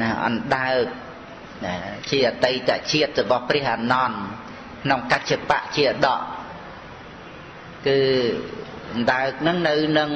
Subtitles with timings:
[0.00, 0.86] ណាអណ្ដើក
[1.64, 1.74] ណា
[2.10, 4.16] ជាអតីតជាតិរបស់ព្រះអានន្ទ
[4.82, 6.20] ក្នុងកច្ចបៈជាអដក
[7.86, 7.98] គឺ
[8.92, 10.10] អណ្ដើកនឹងនៅនឹង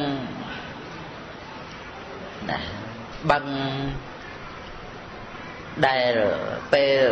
[2.50, 2.58] ណា
[3.30, 3.44] បឹង
[5.86, 6.12] ដែល
[6.72, 7.02] ពេល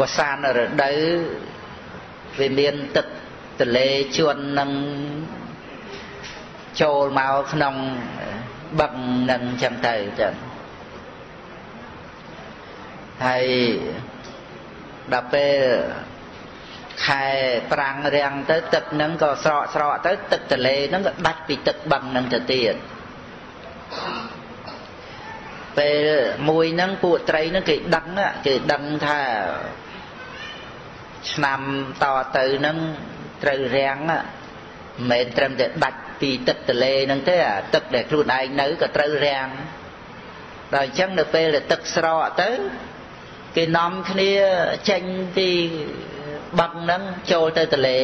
[0.00, 0.98] វស្សានរដូវ
[2.38, 3.06] វាមានទឹក
[3.60, 4.70] ទលេជួននឹង
[6.80, 7.74] ចូលមកក្នុង
[8.80, 8.94] បឹង
[9.30, 10.34] នឹងចឹងទៅចឹង
[13.26, 13.46] ហើយ
[15.12, 15.58] ដល់ពេល
[17.06, 17.24] ខែ
[17.72, 22.74] ប្រាំងរាំងទៅទឹកហ្នឹងក៏ស្រកស្រកទៅទឹកទលេហ្នឹងក៏ដាច់ពីទឹកបឹងហ្នឹងទៅទៀត
[25.78, 26.06] ពេល
[26.48, 28.06] មួយហ្នឹងពួកត្រីហ្នឹងគេដឹង
[28.46, 29.20] គេដឹងថា
[31.32, 31.60] ឆ្នាំ
[32.02, 32.04] ត
[32.36, 32.76] ទៅហ្នឹង
[33.42, 34.20] ត្រូវរាំងមិន
[35.10, 39.48] មែនត្រឹមតែដាច់ពីទឹកទលេហ្នឹងទេអាទឹកដែលខ្លួនឯងនៅក៏ត្រូវរាំង
[40.74, 42.50] ដល់អញ្ចឹងនៅពេលដែលទឹកស្រកទៅ
[43.56, 44.30] គេនាំគ្នា
[44.90, 45.02] ចេញ
[45.36, 45.48] ពី
[46.60, 47.02] បឹងហ្នឹង
[47.32, 47.98] ចូលទៅទលេ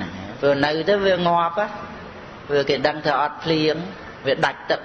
[0.00, 0.08] ណា
[0.40, 1.54] ព្រោះនៅទៅវាងាប់
[2.52, 3.74] វាគេដឹងថាអត់ភ្លៀង
[4.26, 4.80] វាដាច់ទឹក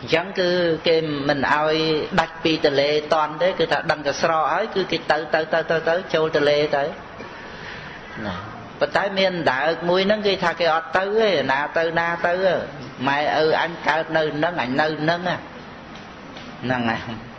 [0.00, 0.50] អញ្ចឹងគឺ
[0.88, 0.96] គេ
[1.28, 1.76] មិនអោយ
[2.20, 6.82] ដាច់ពីទលេតន់ទេគឺថាដឹងតែស្រកហើយគឺគេទៅទៅទៅទៅទៅចូលទលេទៅ
[8.26, 8.34] ណា
[8.80, 12.32] ប៉ុន្តែមានដើកមួយហ្នឹងគេថាគេអត់ទៅទេណាទៅណាទៅ
[13.08, 15.20] ម៉ែឪអញកើតនៅហ្នឹងអញនៅហ្នឹង
[16.64, 17.29] ហ្នឹងហើយ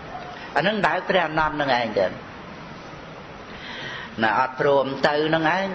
[0.55, 2.07] អាហ្នឹងដើកព្រះអនន្តហ្នឹងឯងទៅ
[4.23, 5.67] ណាអត់ព្រមទៅហ្នឹងឯង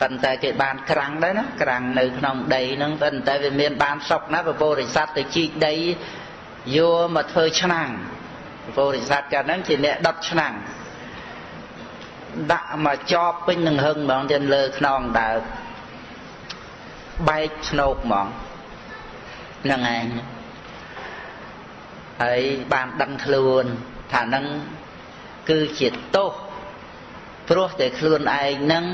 [0.00, 5.74] ប៉ុន្តែគេបានក្រាំងដែរណាក្រាំងនៅក្នុងដីហ្នឹងប៉ុន្តែវាមានបានសុកណាពពុរិស័ទទៅជីកដី
[6.76, 7.88] យកមកធ្វើឆ្នាំង
[8.66, 10.54] ពពុរិស័ទកាលហ្នឹងជាអ្នកដុតឆ្នាំង
[12.52, 15.40] ដាក់មកចប់ពេញនឹងហឹងហ្មងទៅលើខ្នងដើក
[17.28, 18.26] បែកស្នោកហ្មង
[19.64, 20.06] ហ្នឹងឯង
[22.22, 23.64] ហើយបានដឹងខ្លួន
[24.12, 24.46] ថានឹង
[25.50, 26.32] គឺជាទោស
[27.48, 28.84] ព្រោះតែខ្លួនឯងនឹង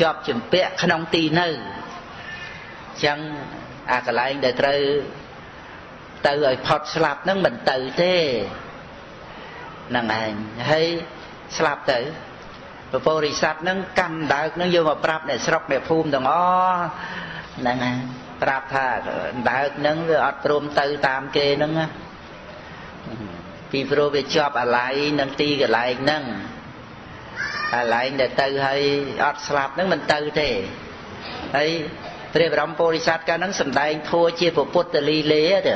[0.00, 3.18] ជាប់ជំពាក់ក្នុងទីនៅអញ្ចឹង
[3.90, 4.80] អាកន្លែងដែលត្រូវ
[6.26, 8.14] ទៅឲ្យផុតស្លាប់ហ្នឹងមិនទៅទេ
[9.90, 10.32] ហ្នឹងឯង
[10.70, 10.86] ហើយ
[11.58, 11.98] ស្លាប់ទៅ
[12.92, 16.34] ពពុរិស័ទហ្នឹងកម្មដើកហ្នឹងយកមកប្រាប់អ្នកស្រុកអ្នកភូមិទាំងអ
[16.72, 16.82] ស់
[17.60, 17.96] ហ្នឹងហើយ
[18.42, 18.86] ប្រាប់ថា
[19.50, 21.72] ដើកហ្នឹងវាអត់ព្រមទៅតាមគេហ្នឹង
[23.72, 26.22] ពីព្រោះវាជាប់អាល័យនឹងទីកន្លែងហ្នឹង
[27.76, 28.82] អាឡែងដែលទៅហើយ
[29.24, 30.50] អត់ស្លាប់ហ្នឹងមិនទៅទេ
[31.56, 31.70] ហើយ
[32.34, 35.74] ព្រះបរមពុរិស័ទកាលហ្នឹងសំដែងធัวជាពុទ្ធលីលេទេ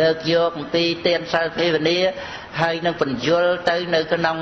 [0.00, 1.98] លើកយកអំពីទានសិលភាវនា
[2.60, 4.38] ហើយនឹងបញ្យលទៅនៅក្នុង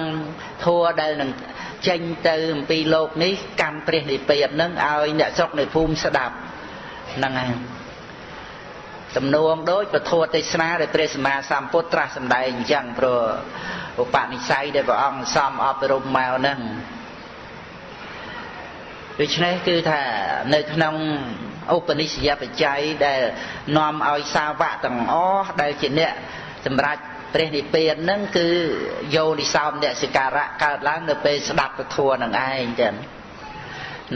[0.64, 1.30] ធัวដែលនឹង
[1.88, 6.34] ចេញទៅអំពីលោកនេះកម្មព្រះនិព្វានហ្នឹងឲ្យអ្នកស្រុកនៅភូមិស្ដាប់
[7.16, 7.77] ហ្នឹងហើយ
[9.18, 13.20] ទំនួងដូចពធទេសនាដែលព្រះសម្មាសម្ពុទ្ធត្រាស់សម្ដែងអញ្ចឹងព្រោះ
[14.02, 16.58] ឧបនិស្ស័យដែលព្រះអង្គសំអប់រំមកហ្នឹង
[19.20, 20.02] ដូច្នេះគឺថា
[20.54, 20.94] នៅក្នុង
[21.76, 23.20] ឧបនិស្សយបច្ច័យដែល
[23.76, 26.12] នាំឲ្យសាវកទាំងអស់ដែលជាអ្នក
[26.66, 27.00] សម្រាប់
[27.34, 28.48] ព្រះនិព្វានហ្នឹងគឺ
[29.16, 32.94] យោនិសោមអ្នកសិការៈកើតឡើងនៅពេលស្ដាប់ពធនឹងឯងចឹង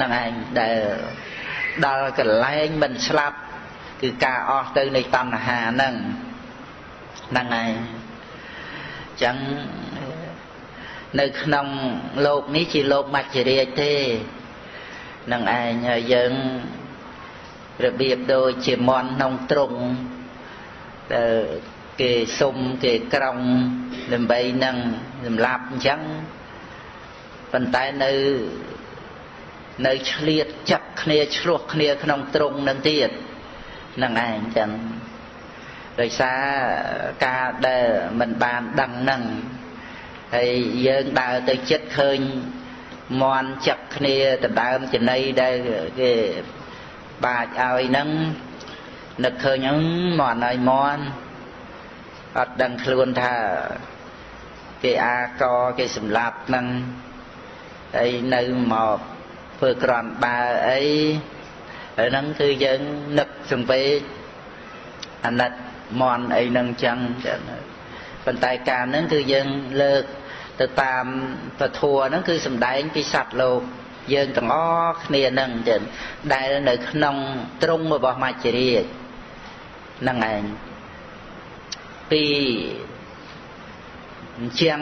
[0.00, 0.78] នឹងឯងដែល
[1.84, 3.38] ដល់កន្លែងមិនស្លាប់
[4.02, 5.94] គឺការអស់ទៅនៃតណ្ហាហ្នឹង
[7.30, 7.72] ហ្នឹងឯង
[9.22, 9.36] ចឹង
[11.20, 11.66] នៅក្នុង
[12.26, 13.94] លោកនេះជាលោកមច្ចរាជទេ
[15.32, 16.32] នឹងឯងហើយយើង
[17.84, 19.72] របៀបដូចជាមន់ក្នុងទ្រុង
[21.14, 21.34] ដែល
[22.00, 23.38] គេសុំគេក្រង
[24.12, 24.76] ដើម្បីនឹង
[25.26, 26.00] សម្លាប់អញ្ចឹង
[27.52, 28.12] ប៉ុន្តែនៅ
[29.86, 33.10] នៅឆ្លៀតចាក់គ្នាឆ្លោះគ្នាក្នុងទ្រុងនឹងទៀត
[34.03, 34.70] នឹងឯងចឹង
[36.00, 36.41] ដោយសារ
[37.26, 37.86] ការដែល
[38.20, 39.22] មិនបានដឹងហ្នឹង
[40.34, 40.53] ហើយ
[40.86, 42.19] យើងដើរទៅចិត្តឃើញ
[43.22, 45.56] មន់ចឹកគ្នាដណ្ដើមចំណីដែល
[46.00, 46.12] គេ
[47.25, 48.08] បាចឲ្យហ្នឹង
[49.25, 49.78] នឹកឃើញហ្នឹង
[50.21, 51.03] មន់ឲ្យមន់
[52.39, 53.34] អត់ដឹងខ្លួនថា
[54.83, 55.42] គេអាក
[55.78, 56.66] គេសម្លាប់ហ្នឹង
[57.97, 58.42] ហើយនៅ
[58.72, 58.98] មក
[59.59, 60.39] ធ្វើក្រំបើ
[60.71, 60.83] អី
[61.97, 62.80] ហើយហ្នឹងគឺយើង
[63.18, 63.83] នឹកសង្វេ
[65.24, 65.53] អាណិត
[66.00, 67.39] មន់អីហ្នឹងចឹងចឹង
[68.24, 69.48] ប៉ុន្តែការហ្នឹងគឺយើង
[69.83, 70.04] លើក
[70.60, 71.04] ទៅតាម
[71.60, 73.60] ពធัวហ្នឹងគឺសំដែងពីសត្វលោក
[74.12, 74.56] យើងទាំងអ
[74.86, 75.80] ស់គ្នាហ្នឹងចឹង
[76.33, 77.16] ដែលនៅក្នុង
[77.62, 78.84] ទ្រង់របស់មច្ចរាជ
[80.00, 80.42] ហ្នឹងឯង
[82.10, 82.24] ពី
[84.39, 84.80] អញ្ចឹង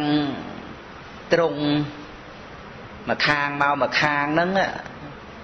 [1.32, 1.60] ទ្រង់
[3.08, 4.50] មកខាងមកមកខាងហ្នឹង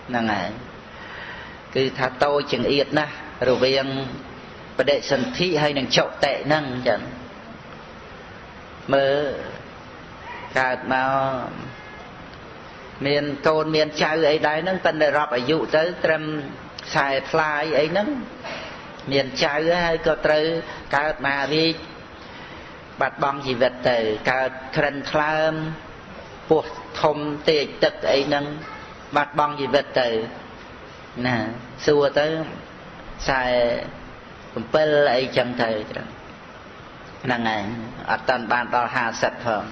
[0.09, 0.66] ហ្នឹងឯង
[1.77, 3.15] គឺថាតូចចង្អៀតណាស់
[3.49, 3.87] រវាង
[4.79, 7.01] បដិសន្ធិហើយនឹងចុតិហ្នឹងចឹង
[8.95, 9.25] មើល
[10.61, 11.51] កើតមក
[13.07, 16.23] មានកូនមានចៅអីដែរហ្នឹងប៉ុន្តែរាប់អាយុទៅត្រឹម
[16.87, 18.09] ខ្សែផ្លាយអីហ្នឹង
[19.13, 20.45] មានចៅហើយក៏ត្រូវ
[20.97, 21.75] កើតមករីក
[23.01, 23.99] បាត់បង់ជីវិតទៅ
[24.33, 25.53] កើតក្រិនថ្លើម
[26.51, 26.65] ពោះ
[27.03, 27.19] ធំ
[27.51, 28.45] ទេកទឹកអីហ្នឹង
[29.17, 30.09] បាត់បង់ជីវិតទៅ
[31.25, 31.37] ណា
[31.85, 32.27] សួរទៅ
[33.21, 33.43] ខ្សែ
[34.45, 35.71] 7អីចឹងទៅ
[37.25, 37.63] ហ្នឹងហើយ
[38.11, 39.65] អត់តាន់បានដល់50ផង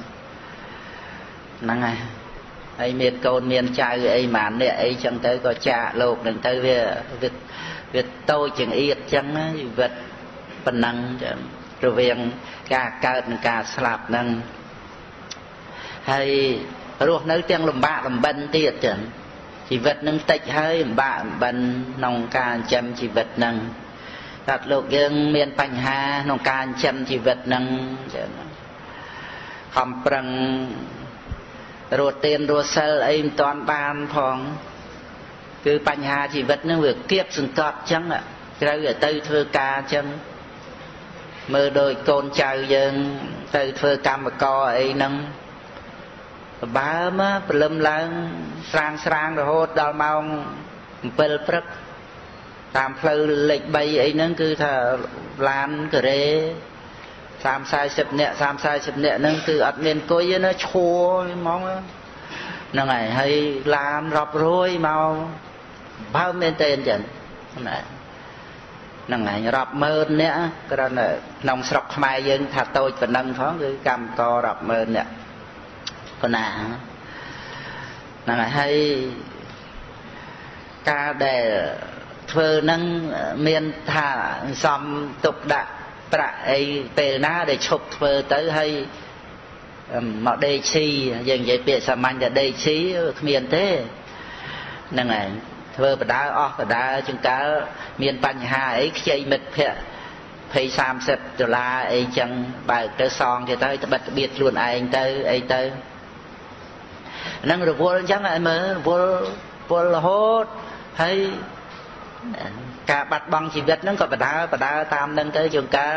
[1.62, 1.96] ហ្នឹងហើយ
[2.80, 6.78] ហើយមានកូនមានចៅអីម៉ានអ្នកអីចឹងទៅក៏ចាកលោកនឹងទៅវា
[7.22, 7.30] វា
[7.94, 9.26] វាតូចចង្អៀតចឹង
[9.58, 9.92] ជីវិត
[10.64, 11.36] ប៉ុណ្ណឹងចឹង
[11.86, 12.16] រវាង
[12.74, 14.26] ការកើតនិងការស្លាប់ហ្នឹង
[16.10, 16.28] ហើយ
[17.08, 18.98] រស់នៅទាំងលំបាកលំបិនទៀតចឹង
[19.70, 21.56] ជីវិតនឹងតិចហើយលំបាកលំបិន
[21.96, 23.56] ក្នុងការចិញ្ចឹមជីវិតហ្នឹង
[24.48, 27.64] តែលោកយើងមានបញ្ហាក្នុងការចិញ្ចឹមជីវិតហ្នឹង
[28.14, 28.28] ចឹង
[29.76, 30.26] ខំប្រឹង
[31.98, 34.36] រត់ទៀនរស់សិលអីមិនតាន់បានផង
[35.66, 38.02] គឺបញ្ហាជីវិតហ្នឹងវាគៀបសង្កត់ចឹង
[38.62, 40.06] ត្រូវទៅធ្វើការចឹង
[41.54, 42.92] មើលដូចកូនចៅយើង
[43.56, 45.14] ទៅធ្វើកម្មករអីហ្នឹង
[46.78, 48.08] បើមកព្រលឹមឡើង
[48.72, 50.22] ស្រាងស្រាងរហូតដល់ម៉ោង
[50.80, 51.64] 7ព្រឹក
[52.76, 53.20] តាមផ្លូវ
[53.50, 54.72] លេខ3អីហ្នឹងគឺថា
[55.48, 56.24] ឡានការ៉េ
[57.44, 60.88] 30 40នាក់30 40នាក់ហ្នឹងគឺអត់មានគុយទេណាឈួ
[61.20, 61.60] រហ្មង
[62.72, 63.34] ហ្នឹងហើយហើយ
[63.76, 65.12] ឡានរាប់រយមក
[66.14, 67.00] បើមែនទេអញ្ចឹង
[67.68, 67.78] ណា
[69.06, 70.40] ហ្នឹងហើយរាប់ម៉ឺននាក់
[70.72, 71.08] គ្រាន់តែ
[71.42, 75.10] ក្នុងស្រុកខ្មែរយើងថាតូចប៉ុណ្ណឹងផងគឺកម្មកររាប់ម៉ឺននាក់
[76.24, 76.46] ប៉ុណ្ណា
[78.24, 78.74] ហ្នឹងហើយ
[80.90, 81.44] ការដែល
[82.30, 82.82] ធ្វើហ្នឹង
[83.46, 84.08] មានថា
[84.64, 84.82] សំ
[85.24, 85.70] ទុកដាក់
[86.12, 86.60] ប្រាក់អី
[86.98, 88.70] ពេលណាដែលឈប់ធ្វើទៅហើយ
[90.26, 90.86] មកដេកឈី
[91.28, 92.76] យើងនិយាយពាក្យសាមញ្ញតែដេកឈី
[93.20, 93.66] គ្មានទេ
[94.92, 95.28] ហ្នឹងហើយ
[95.76, 97.40] ធ្វើបដើអស់បដើចង្កើ
[98.02, 99.80] មានបញ្ហាអីខ្ចីមិត្តភ័ក្តិ
[100.54, 102.30] 20 30ដុល្លារអីចឹង
[102.70, 105.60] បើកទៅសងទៅទៅត្បិតត្បៀតខ្លួនឯងទៅអីទៅ
[107.44, 109.10] ហ្នឹងរវល់អញ្ចឹងឲ្យមើលរវល់
[109.70, 110.44] ពលរហូត
[111.02, 111.16] ហើយ
[112.90, 115.96] ការបាត់បង់ជីវិតហ្នឹងក៏បដើបដើតាមនឹងទៅជួនកាល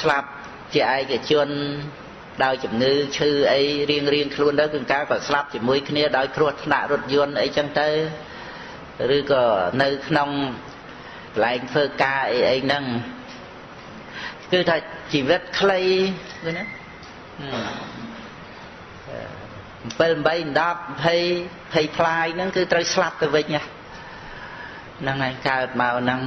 [0.00, 0.28] ស្លាប់
[0.74, 1.48] ជាឯកជន
[2.44, 7.88] ដោយជំងឺឈឺអីរៀងរៀងខ្លួនទៅជួនកាលក៏ស្លាប់ជាមួយគ្នាដោយគ្រោះថ្នាក់រថយន្តអីចឹងទៅ
[9.16, 9.44] ឬក៏
[9.82, 10.30] នៅក្នុង
[11.34, 12.84] កន្លែងធ្វើការអីអីហ្នឹង
[14.52, 14.76] គឺថា
[15.12, 15.80] ជីវិតខ្លី
[16.44, 16.64] គឺណា
[19.88, 20.04] 7 8 10
[21.04, 23.46] 20 20ផ្លាយហ្នឹងគឺត្រូវស្លាប់ទៅវិញ
[25.00, 26.20] ហ្នឹងហើយកើតមកហ្នឹង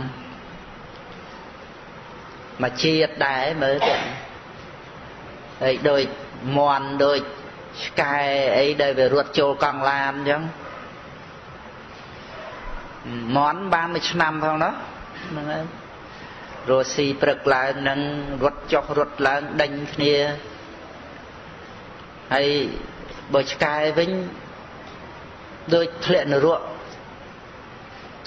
[2.63, 3.95] មកជាតិដែរមើលទៅ
[5.63, 6.03] ហើយដូច
[6.57, 7.19] មន់ដូច
[7.85, 8.17] ឆ្កែ
[8.57, 10.41] អីដែលវារត់ចូលកង់ឡានអញ្ចឹង
[13.35, 14.71] មន់បានមួយឆ្នាំផងណា
[15.29, 15.63] ហ្នឹងហើយ
[16.69, 17.99] រស់ស៊ីព្រឹកឡើងនឹង
[18.43, 20.15] រត់ចុះរត់ឡើងដេញគ្នា
[22.33, 22.47] ហើយ
[23.33, 24.11] បើឆ្កែវិញ
[25.73, 26.61] ដូចធ្លាក់នរក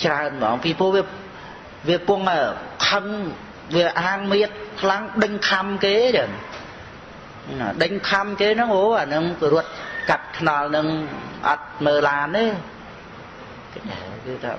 [0.04, 1.02] ច្រើនហ្មងពីព្រោះវា
[1.88, 2.20] វាពង
[2.88, 3.06] ខឹង
[3.76, 6.30] វាអាងមៀតខ្លាំងដេញខំគេចឹង
[7.82, 9.70] ដេញខំគេហ្នឹងអូអានឹងរត់
[10.10, 10.86] កាត់ថ្នល់នឹង
[11.48, 12.44] អត់មើលឡានទេ
[14.24, 14.52] គឺថា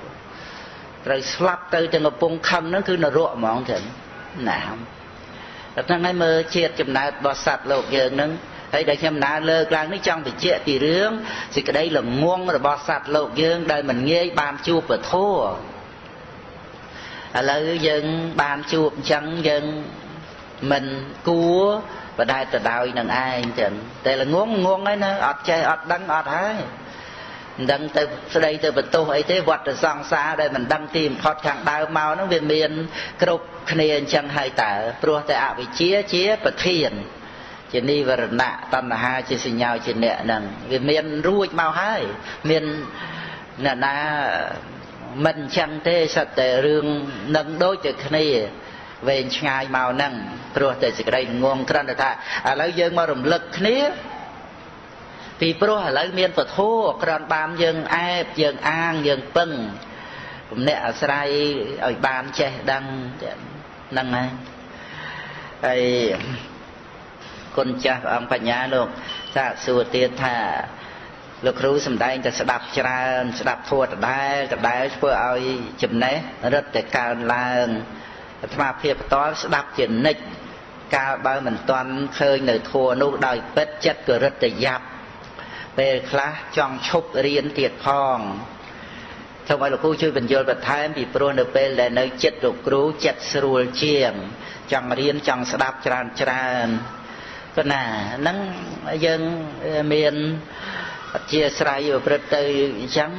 [1.05, 3.81] ត្រូវស្លាប់ទៅទាំងកំពុងខឹងហ្នឹងគឺនរកហ្មងចឹង
[4.49, 4.59] ណា
[5.75, 8.31] តែហ្នឹងហើយមើលជាតិចំណើតរបស់សត្វលោកយើងហ្នឹង
[8.75, 11.11] ហើយដែលខ្ញុំណាលើកឡើងនេះចង់បញ្ជាក់ពីរឿង
[11.55, 15.25] សេចក្តីល្ងងរបស់សត្វលោកយើងដែលមិនងាយបានជួបពធឥ
[17.51, 18.05] ឡូវយើង
[18.41, 19.65] បានជួបអញ្ចឹងយើង
[20.71, 20.85] មិន
[21.27, 21.63] គួរ
[22.19, 23.73] បដែតទៅដោយនឹងឯងចឹង
[24.05, 26.57] តែល្ងងងងហើយណាអត់ចេះអត់ដឹងអត់ហើយ
[27.57, 28.03] មិនដឹងទៅ
[28.35, 32.71] ស្ដីទៅបន្ទោសអីទេវត្តសង្សារដែលមិនដឹងទីបំផុតខាងដើមមកហ្នឹងវាមាន
[33.21, 36.91] គ្រប់គ្នាអញ្ចឹងហើយតើព្រោះតែអវិជ្ជាជាប្រធាន
[37.71, 42.01] ជានិវរណៈតណ្ហាជាសញ្ញាជាអ្នកហ្នឹងវាមានរួចមកហើយ
[42.49, 42.63] មាន
[43.65, 43.95] អ្នកណា
[45.25, 46.85] មិនអញ្ចឹងទេសត្វតែរឿង
[47.35, 48.25] នឹងដូចតែគ្នា
[49.07, 50.13] វែងឆ្ងាយមកហ្នឹង
[50.55, 53.77] ព្រោះតែសេចក្តីងងក្រឹមថាឥឡូវយើងមករំលឹកគ្នា
[55.39, 56.59] ពីព្រោះឥឡូវមានពធ
[57.03, 59.49] ក្រាន់បានយើងអែបយើងអាងយើងពឹង
[60.49, 61.29] គំនិតអាស្រ័យ
[61.85, 62.83] ឲ្យបានចេះដឹង
[63.91, 64.29] ហ្នឹងហើយ
[65.65, 65.81] ហើយ
[67.57, 68.87] គុណចាស់ព្រះអង្គបញ្ញាលោក
[69.35, 70.37] សាកសួរទៀតថា
[71.45, 75.41] លោកគ្រូសំដែងតែស្ដាប់ច្រើនស្ដាប់ធัวដដែលដដែលធ្វើឲ្យ
[75.83, 76.17] ចំណេះ
[76.53, 77.67] រឹតតែកើនឡើង
[78.41, 80.21] អាត្មាភាពផ្ទាល់ស្ដាប់ជានិច្ច
[80.95, 84.85] កាលបើមិនទាន់ឃើញនៅធัวនោះដោយពិតចិត្តក៏រឹតតែយ៉ាប់
[85.77, 88.19] ពេលខ្លះចង់ឈប់រៀនទៀតផង
[89.47, 94.11] សូមឲ្យលោកគ្រូជួយបញ្យល់បន្ថែមពីព្រោះនៅពេលដែលនៅចិត្តលោកគ្រូចិត្តស្រួលជាង
[94.71, 96.67] ចង់រៀនចង់ស្ដាប់ច្រើនច្រើន
[97.57, 97.83] ក៏ណា
[98.17, 98.37] ហ្នឹង
[99.05, 99.21] យើង
[99.93, 100.15] មាន
[101.13, 102.43] អធិស្ឋានប្រព្រឹត្តទៅ
[102.79, 103.11] អញ្ចឹង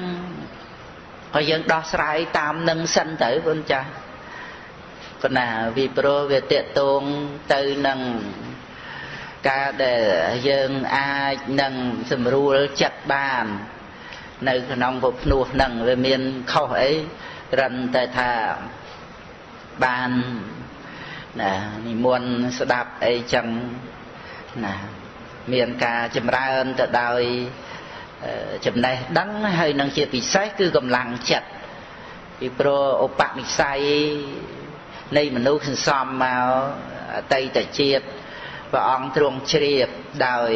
[1.35, 3.89] ហើយយើងដោះស្រាយតាមនឹងសិនទៅបងចាស់
[5.25, 7.03] ក៏ណាវិព្រោះវាតេតង
[7.55, 8.01] ទៅនឹង
[9.49, 10.03] ការដែល
[10.49, 11.75] យើងអាចនឹង
[12.11, 13.45] សម្រួលចិត្តបាន
[14.49, 16.21] នៅក្នុងពភ្នោះហ្នឹងវាមាន
[16.53, 16.93] ខុសអី
[17.53, 18.31] ត្រឹមតែថា
[19.85, 20.11] បាន
[21.41, 21.53] ណា
[21.87, 23.47] និមន្តស្ដាប់អីចឹង
[24.65, 24.75] ណា
[25.53, 27.23] មានការចម្រើនទៅដោយ
[28.67, 31.49] ចំណេះដឹងហើយនឹងជាពិសេសគឺកម្លាំងចិត្ត
[32.41, 33.81] ពីព្រោះឧបនិស្ស័យ
[35.17, 36.45] នៃមនុស្សសន្សំមក
[37.17, 38.05] អតីតជាតិ
[38.73, 39.89] ព្រះអង្គទ្រង់ជ្រាប
[40.29, 40.51] ដោយ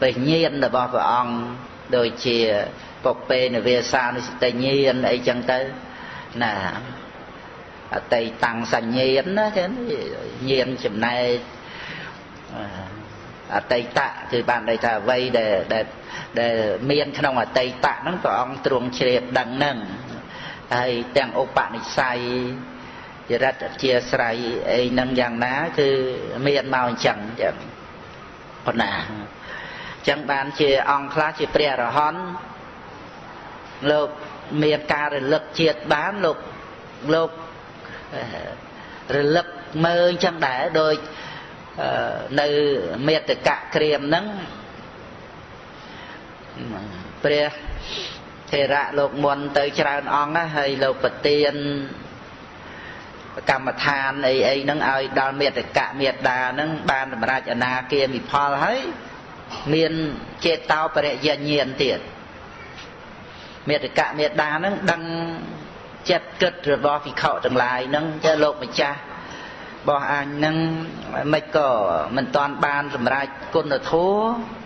[0.00, 1.34] ព្រះញាណរបស់ព្រះអង្គ
[1.96, 2.38] ដូចជា
[3.04, 5.58] ពពេនវាសានុសតិញាណអីចឹងទៅ
[6.42, 6.52] ណា
[7.94, 9.70] អតីតាំងសញ្ញាណណាចឹង
[10.50, 11.38] ញាណចំណែក
[13.54, 15.84] អតីតៈគឺបានន័យថាអ្វីដែល
[16.40, 16.54] ដែល
[16.90, 19.76] មានក្នុងអតីតៈហ្នឹងព្រះអង្គទ្រង់ជ្រាបដឹងហ្នឹង
[20.74, 22.18] ហើយទាំងឧបនិស្ស័យ
[23.30, 24.36] ចរិតអធិស្រ័យ
[24.72, 25.88] អីហ្នឹងយ៉ាងណា គឺ
[26.46, 27.56] មានមកអញ្ចឹងចឹង
[28.66, 32.22] ប៉ុណ្ណាអញ្ចឹងបានជាអង្គខ្លះជាព្រះអរហន្ត
[33.90, 34.08] លោក
[34.62, 36.38] មានការរលឹកជាតិបានលោក
[37.14, 37.30] លោក
[39.16, 39.46] រលឹក
[39.86, 40.94] មើលអញ្ចឹងដែរដោយ
[42.40, 42.48] នៅ
[43.08, 44.26] មេតកៈក្រៀមហ្នឹង
[47.24, 47.50] ព្រះ
[48.50, 51.54] ថេរៈលោកមុនទៅច្រើនអង្គហើយលោកប្រទៀន
[53.50, 58.80] កម្មដ្ឋានអីអីហ្នឹងឲ្យដល់មេតកៈមេតាហ្នឹងបានសម្រេចអនាគាមិផលហើយ
[59.74, 59.92] មាន
[60.44, 61.98] ចេតោបរិយញ្ញាណទៀត
[63.68, 65.02] មេតកៈមេតាហ្នឹងដឹង
[66.10, 68.98] ចិត្តគិតរបស់ភិក្ខុទាំងឡាយហ្នឹងចេះលោកម្ចាស់
[69.80, 70.56] របស់អញហ្នឹង
[71.32, 71.68] មិនក៏
[72.16, 74.60] មិនតាន់បានសម្រេចគុណធម៌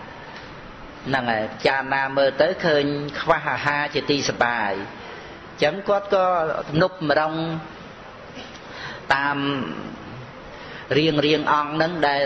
[1.07, 2.85] ហ្នឹងហើយចារណាមើលទៅឃើញ
[3.21, 6.27] ខ្វះអាហារជាទីសបាយអញ្ចឹងគាត់ក៏
[6.69, 7.35] ទំនប់ម្រង
[9.15, 9.39] តាម
[10.99, 12.25] រៀងរៀងអង្គហ្នឹងដែល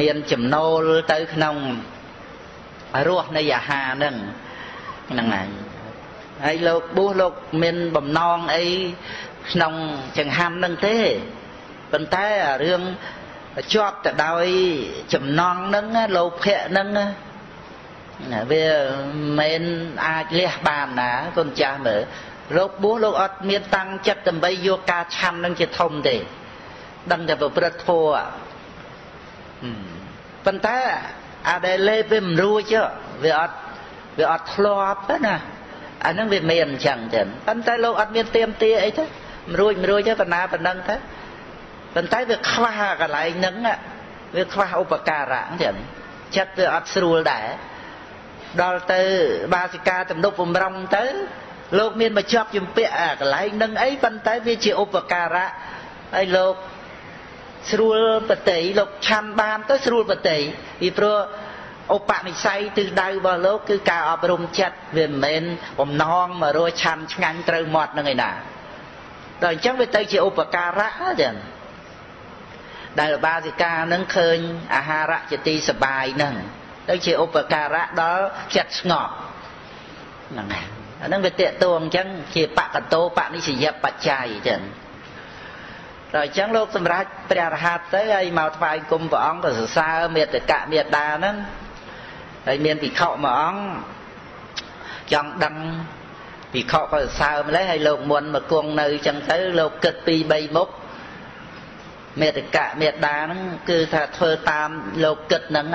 [0.00, 1.56] មានចំណូលទៅក្នុង
[3.08, 4.14] រសនៃអាហារហ្នឹង
[5.10, 5.48] ហ្នឹងហើយ
[6.44, 7.32] ហើយលោកបួសលោក
[7.62, 8.64] មានបំណងអី
[9.50, 9.72] ក្នុង
[10.18, 10.96] ចង្ហាន់ហ្នឹងទេ
[11.96, 12.28] ប៉ុន្តែ
[12.64, 12.82] រឿង
[13.72, 14.46] ជាប់ទៅដោយ
[15.14, 15.86] ចំណងហ្នឹង
[16.16, 16.88] លោភៈហ្នឹង
[18.50, 18.66] វា
[19.38, 19.62] មិន
[20.06, 22.00] អាចលះបានណាកូនចាស់មើល
[22.56, 26.16] លោកបួសលោកអត់មានតាំងចិត្តដើម្បីយកការឆាន់នឹងជាធំទេ
[27.12, 28.08] ដឹងតែប្រព្រឹត្តធัว
[30.46, 30.78] ប៉ុន្តែ
[31.50, 32.74] អាដែលលេបវាមិនរួច
[33.24, 33.56] វាអត់
[34.18, 35.36] វាអត់ធ្លាប់ណា
[36.06, 40.96] អាហ្នឹងវាមានអញ្ចឹងចឹងប៉ុន្តែលោកអត់មានទៀមទាអីទេមិនរួចមិនរួចទេបណ្ណាប៉ុណ្ណឹងទៅ
[41.96, 43.56] ប៉ុន្តែវាខ្វះកន្លែងហ្នឹង
[44.36, 45.76] វាខ្វះឧបការៈចឹង
[46.36, 47.46] ចិត្តវាអត់ស្រួលដែរ
[48.62, 49.02] ដល់ទៅ
[49.54, 51.04] បាសិកាទំនប់បំរុងទៅ
[51.78, 55.50] លោកមានមកជាប់ជំពាក់អាកន្លែងនឹងអីប៉ុន្តែវាជាឧបការៈ
[56.14, 56.54] ហើយលោក
[57.70, 57.98] ស្រួល
[58.30, 60.38] បតីលោកឆាន់បានទៅស្រួលបតី
[60.80, 61.18] ពីព្រោះ
[61.96, 65.42] ឧបនិស្ស័យទិសដៅរបស់លោកគឺការអប់រំចិត្តវាមិនមែន
[65.80, 68.30] បំណងមករស់ឆាន់ឆ្ងាញ់ត្រូវមាត់នឹងឯណា
[69.42, 70.90] ដល់អញ្ចឹងវាទៅជាឧបការៈ
[71.22, 71.36] ចឹង
[73.00, 74.38] ដែលបាសិកានឹងឃើញ
[74.74, 76.34] អាហារៈជាទីសបាយនឹង
[76.88, 78.24] ទៅជាឧបការៈដល់
[78.56, 79.12] ចិត្តស្ងប់
[80.30, 80.66] ហ្នឹងហើយ
[81.02, 84.60] អានឹងវាតេតួអញ្ចឹងជាបកតោបនិសយបច្ច័យចឹង
[86.14, 91.36] ដល់អញ្ចឹងលោកសម្រាប់ព្រះរហ័តទៅហើយមកថ្វាយគុំព្រះអង្គក៏សរសើរមេតកៈមេតាហ្នឹង
[92.46, 93.62] ហើយមានភិក្ខុមួយអង្គ
[95.12, 95.56] ចង់ដឹង
[96.52, 100.68] ភិក្ខុក៏សរសើរម្លេះហើយលោកមុនមកគង់នៅអញ្ចឹងទៅលោកគិតពី3មុខ
[102.20, 104.68] មេតកៈមេតាហ្នឹងគឺថាធ្វើតាម
[105.04, 105.66] លោកគិតហ្នឹង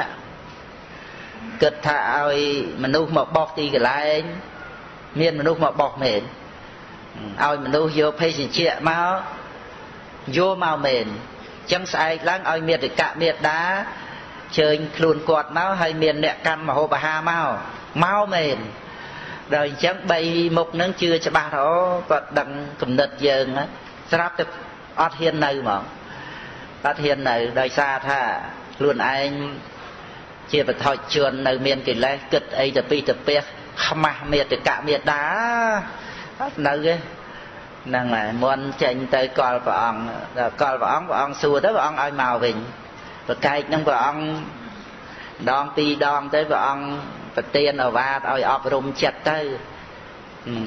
[1.62, 2.39] គិតថាឲ្យ
[2.83, 4.21] មនុស្សមកបោះទីកន្លែង
[5.19, 6.21] មានមនុស្សមកបោះមែន
[7.43, 9.15] ឲ្យមនុស្សយកភេសជ្ជៈមក
[10.38, 11.05] យកមកមែន
[11.71, 13.62] ចឹងស្អែកឡើងឲ្យមេតកៈមេតា
[14.60, 17.48] ជើញខ្លួនគាត់មកហើយមានអ្នកកាន់មហោបអាហារមក
[18.03, 18.57] មកមែន
[19.53, 19.95] ដល់អញ្ចឹង
[20.27, 21.69] 3មុខហ្នឹងជឿច្បាស់រហ
[22.10, 22.50] គាត់ដឹង
[22.81, 23.45] គំនិតយើង
[24.12, 24.45] ស្រាប់តែ
[25.01, 25.81] អត់ហ៊ាននៅហ្មង
[26.86, 28.22] អត់ហ៊ាននៅដោយសារថា
[28.78, 29.30] ខ្លួនឯង
[30.52, 33.42] ជាបថុជននៅមានកិលេសគិតអីទៅពីទៅពះ
[33.86, 35.22] ខ្មាស់មេតកៈមេតា
[36.42, 36.96] អត់នៅទេ
[37.88, 40.04] ហ្នឹងហើយមុនចេញទៅកលព្រះអង្គ
[40.38, 42.56] ដល់កលព្រះអង្គព្រះអង្គសួរទៅព្រះអង្គឲ្យមកវិញ
[43.28, 44.24] ប្រកែកហ្នឹងព្រះអង្គ
[45.52, 46.86] ដងពីរដងទៅព្រះអង្គ
[47.36, 49.40] ប្រទានអវាទឲ្យអប់រំចិត្តទៅ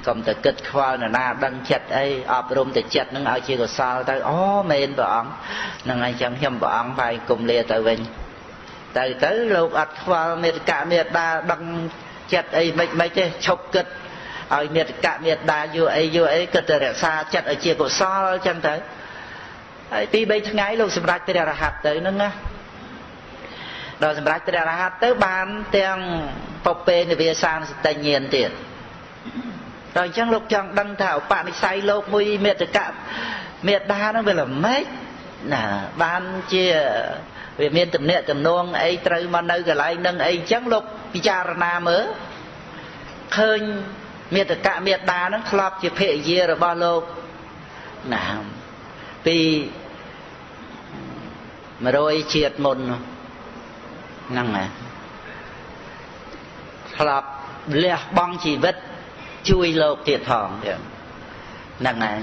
[0.06, 4.38] កុំតែគិតខ្វល់នរណាដឹងចិត្តអីអប់រំតែចិត្តនឹងឲ្យជាកុសលទៅអូ
[4.70, 5.30] មែនព្រះអង្គ
[5.84, 7.98] ហ្នឹងហើយចឹងខ្ញុំព្រះអង្គបាយគុំលាទៅវិញ
[8.98, 11.62] ទៅទៅលោកអត់ខ្វល់មេត្តាមេដាដឹង
[12.32, 13.86] ចិត្តអីមិនមិនទេឈប់គិត
[14.54, 18.74] ឲ្យមេត្តាមេដាយូរអីយូរអីគិតតែរក្សាចិត្តឲ្យជាកុសលចឹងទៅ
[19.92, 22.30] ហើយពី3ថ្ងៃលោកសម្រេចព្រះរហ័តទៅហ្នឹងណា
[24.02, 25.98] ដល់សម្រេចព្រះរហ័តទៅបានទាំង
[26.66, 28.50] ពពេនិវាសានសតិញ្ញាណទៀត
[29.96, 32.92] ដល់អញ្ចឹងលោកចង់ដឹងថាឧបនិស្ស័យលោកមួយមេតកៈ
[33.68, 34.82] មេដាហ្នឹងវាល្មិច
[35.52, 35.62] ណា
[36.02, 36.22] បាន
[36.52, 36.64] ជា
[37.60, 40.84] វាមានទំនាក់ទំនងអីត្រូវមកនៅកន្លែងនឹងអីអញ្ចឹងលោក
[41.14, 42.04] ពិចារណាមើល
[43.36, 43.60] ឃើញ
[44.34, 47.02] មេតកៈមេដាហ្នឹងធ្លាប់ជាភរិយារបស់លោក
[48.14, 48.24] ណា
[49.26, 49.38] ពី
[51.64, 52.78] 100ជាតិមុន
[54.30, 54.64] ហ្នឹងណា
[56.96, 57.28] ធ្លាប់
[57.82, 58.76] លះបង់ជីវិត
[59.50, 60.80] ជួយលោកទៀតផងទៀត
[61.80, 62.20] ហ្នឹងហើយ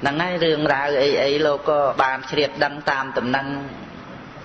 [0.00, 3.46] ហ្នឹងហើយរឿងរ៉ាវអីអីលោកក៏បានជ្រាបដឹងតាមតំណែង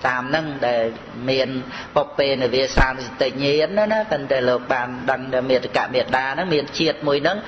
[0.06, 0.82] តាមហ្នឹងដែល
[1.30, 1.48] មាន
[1.96, 7.38] ពពេនវាសានសតិញាណណាប៉ុន្តែលោកបានដឹងថាមេតកមេដាហ្នឹងមានជាតិមួយហ្នឹង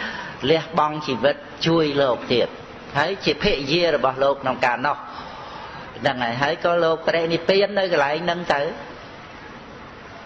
[0.51, 2.49] លះបង់ជីវិតជួយលោកទៀត
[2.99, 4.97] ហើយជាភរិយារបស់លោកក្នុងការនោះ
[6.01, 8.61] ហ្នឹងហើយហើយក៏លោកបរិនិព្វាននៅកន្លែងហ្នឹងទៅ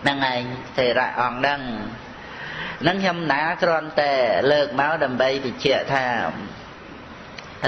[0.03, 0.43] ហ្នឹងឯង
[0.79, 1.61] ទេរៈអង្គហ្នឹង
[2.87, 4.13] នឹងខ្ញុំណាគ្រាន់តែ
[4.53, 6.05] លើកមកដើម្បីបញ្ជាក់ថា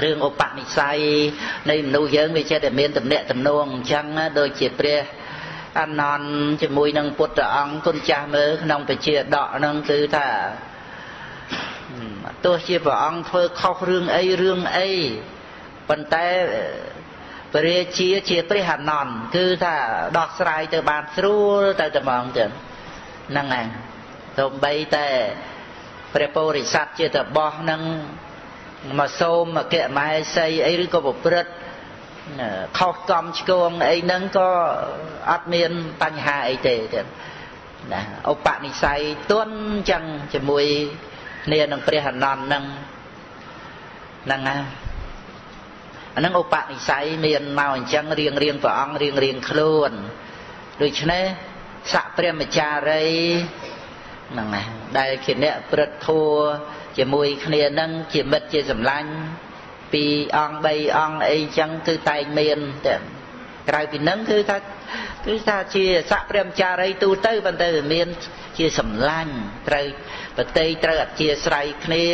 [0.03, 0.97] រឿងឧបនិស្ស័យ
[1.69, 4.05] នៃមនុស្សយើងវាចេះតែមានទំនាក់ទំនងអញ្ចឹង
[4.39, 4.99] ដូចជាព្រះ
[5.79, 6.29] អនន្ត
[6.61, 10.27] ជាមួយនឹងពុទ្ធអង្គគុណចាស់មើលក្នុងពជាដកហ្នឹងគឺថា
[12.45, 14.89] ទោះជាព្រះអង្គធ្វើខុសរឿងអីរឿងអី
[15.89, 16.27] ប៉ុន្តែ
[17.53, 19.75] ព្រះរាជាជាព្រះអនន្តគឺថា
[20.17, 22.49] ដោះស្រាយទៅបានស្រួលទៅតែហ្មងទៀត
[23.31, 23.67] ហ្នឹងឯង
[24.39, 25.07] ទៅបីតែ
[26.13, 27.81] ព្រះពោធិសត្វជាតបោះនឹង
[28.99, 31.51] មកសូមអគ្គមហេសីអីឬក៏ប្រព្រឹត្ត
[32.77, 34.49] ខុសកំឆ្គងអីហ្នឹងក៏
[35.31, 37.05] អត់មានបញ្ហាអីទេទៀត
[37.93, 38.99] ណាឧបនិស្ស័យ
[39.31, 39.55] ទន់
[39.91, 40.65] ចឹងជាមួយ
[41.45, 42.63] គ្នានឹងព្រះអនន្តហ្នឹង
[44.25, 44.55] ហ្នឹងណា
[46.15, 49.91] អាហ្នឹងឧបនិស្ស័យមានមកអញ្ចឹងរៀងរៀងព្រះអង្គរៀងរៀងខ្លួន
[50.81, 51.25] ដូច្នេះ
[51.93, 53.05] ស័កព្រះមចារី
[54.33, 54.63] ហ្នឹងណា
[54.99, 56.29] ដែលជាអ្នកព្រឹត្តធัว
[56.97, 59.11] ជាមួយគ្នានឹងជាមិត្តជាសម្លាញ់
[59.93, 60.05] ពី
[60.37, 62.95] អង្គ3អង្គអីចឹងគឺតែងមានតែ
[63.69, 64.57] ក្រៅពីនឹងគឺថា
[65.25, 68.07] គឺថាជាស័កព្រះចារីទូទៅប៉ុន្តែវាមាន
[68.57, 69.33] ជាសម្លាញ់
[69.67, 69.87] ត្រូវ
[70.37, 72.05] ប្រតិត្រូវអធិស្រ័យគ្នា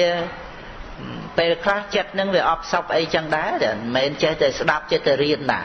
[1.37, 5.61] ពេលខ្លះចិត្តនឹងវាអបសពអីចឹងដែរមិនមែនចេះតែស្ដាប់ចេះតែរៀនណា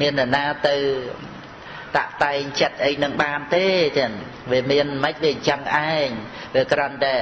[0.00, 0.76] មាននរណាទៅ
[1.96, 3.66] តាក់តែងចិត្តអីនឹងបានទេ
[3.98, 4.12] ចឹង
[4.52, 6.08] វាមានមិនវាអញ្ចឹងឯង
[6.54, 7.14] វាគ្រាន់តែ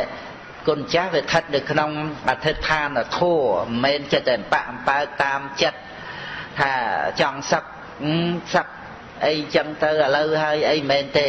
[0.68, 1.90] គុណចាស់វាស្ថិតនៅក្នុង
[2.28, 5.80] អធិដ្ឋានធัวមិនមែនចិត្តតែបាក់អំពើតាមចិត្ត
[6.60, 6.72] ថា
[7.20, 7.64] ចង់សឹក
[8.54, 8.66] សឹក
[9.26, 11.28] អីចឹងទៅឥឡូវហើយអីមិនមែនទេ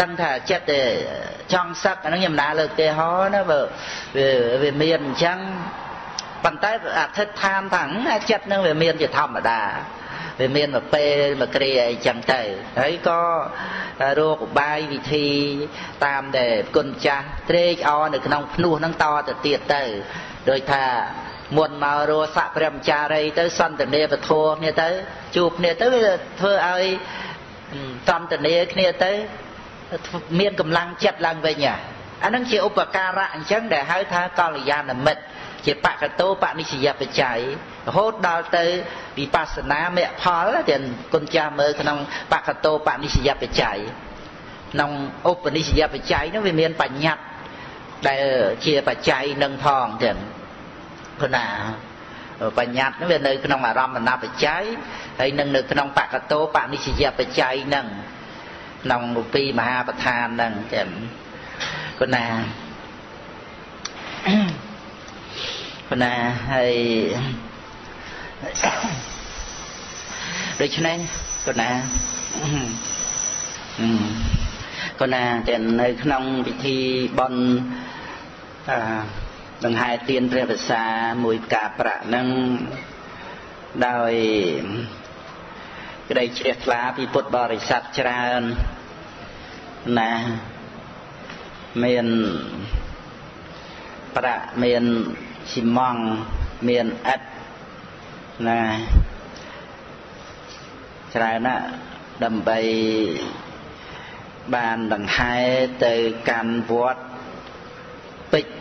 [0.00, 0.80] ដឹងថាចិត្តទេ
[1.54, 3.60] ចង់សឹកអានឹងខ្ញុំណាលើកទេហោណាបើ
[4.62, 5.38] វាមានអញ្ចឹង
[6.44, 9.60] ប៉ុន្តែអធិដ្ឋានថាចិត្តនឹងវាមានជាធម្មតា
[10.40, 12.42] វាមានមកពេលមកគ្រាអីចឹងទៅ
[12.80, 13.20] ហើយក៏
[14.20, 15.28] រោគបាយវិធី
[16.06, 19.82] តាមដែលគុណចាស់ត្រេកអរនៅក្នុងភ្នោះហ្នឹងតទៅទៀតទៅ
[20.50, 20.84] ដោយថា
[21.56, 24.88] មុនមករស់ស័កព្រះមចារីទៅសន្តានាពធគ្នាទៅ
[25.36, 26.84] ជួបគ្នាទៅវាធ្វើឲ្យ
[28.08, 29.12] សន្តានាគ្នាទៅ
[30.40, 31.66] មានកម្លាំងចិត្តឡើងវិញ
[32.24, 35.22] អាហ្នឹងជាឧបការៈអញ្ចឹងដែលហៅថាកល្យាណមិត្ត
[35.66, 37.38] ជាបកតោបនិស្សយបច្ច័យ
[37.88, 38.64] រហូតដល់ទៅ
[39.18, 40.82] វិបស្សនាមគ្គផលទាំង
[41.14, 41.98] គុណចាស់មើលក្នុង
[42.32, 43.78] បកតោបនិស្សយបច្ច័យ
[44.72, 44.90] ក្នុង
[45.30, 47.24] ឧបនិស្សយបច្ច័យនោះវាមានបញ្ញត្តិ
[48.08, 48.22] ដែល
[48.64, 50.18] ជាបច្ច័យនឹងផងទាំង
[51.22, 51.46] គណា
[52.58, 54.64] បញ្ញត្តិនោះវានៅក្នុងអារម្មណបច្ច័យ
[55.20, 57.86] ហើយនឹងនៅក្នុងបកតោបនិស្សយបច្ច័យនឹង
[58.84, 59.02] ក្នុង
[59.34, 60.88] ពីមហាប្រធាននឹងទាំង
[62.00, 62.26] គណា
[65.88, 66.14] ប៉ុន្តែ
[66.50, 66.72] ហើយ
[70.60, 70.98] ដូច្នេះ
[71.46, 71.70] កណា
[75.00, 76.78] កណាតែនៅក្នុងពិធី
[77.18, 77.40] បន់
[78.70, 78.78] អឺ
[79.64, 80.84] ដង្ហែទៀនព្រះភាសា
[81.24, 82.26] មួយផ្កាប្រាក់នឹង
[83.86, 84.12] ដោយ
[86.08, 88.42] ក្តីជ្រះថ្លាពីពុទ្ធបរិស័ទច្រើន
[89.98, 90.12] ណា
[91.82, 92.06] មាន
[94.16, 94.84] ប្រាក់មាន
[95.52, 96.02] ស៊ីម៉ង់
[96.68, 97.22] មានអិត
[98.46, 98.60] ណា
[101.14, 101.64] ច្រើនណាស់
[102.24, 102.58] ដើម្បី
[104.54, 105.34] បានដង្ហែ
[105.84, 105.94] ទៅ
[106.28, 107.02] កាន់វត្ត
[108.32, 108.54] ពេជ្រ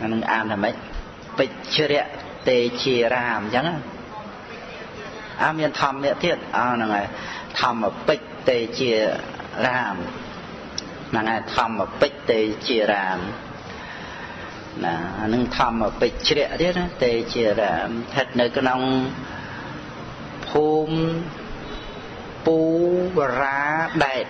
[0.00, 0.74] អានឹងអានថាម៉េច
[1.38, 2.06] ពេជ្រៈ
[2.48, 3.66] ទេជារាមអញ្ចឹង
[5.42, 7.06] អើមានធម្មៈទៀតអើហ្នឹងហើយ
[7.60, 8.92] ធម្មពេជ្រទេជា
[9.66, 9.96] រាម
[11.10, 13.18] ហ្នឹងហើយធម្មពេជ្រទេជារាម
[14.84, 18.80] ណាអានឹងធម្មពេជ្រៈទៀតណាទេជារាមស្ថិតនៅក្នុង
[20.48, 20.98] ភូមិ
[22.46, 22.58] ពូ
[23.40, 23.62] រា
[24.04, 24.26] ដែត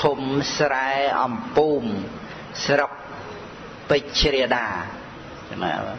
[0.00, 0.20] ឃុំ
[0.56, 0.90] ស្រែ
[1.22, 1.84] អំពូម
[2.64, 2.92] ស្រុក
[3.90, 4.66] ពេជ្រាដា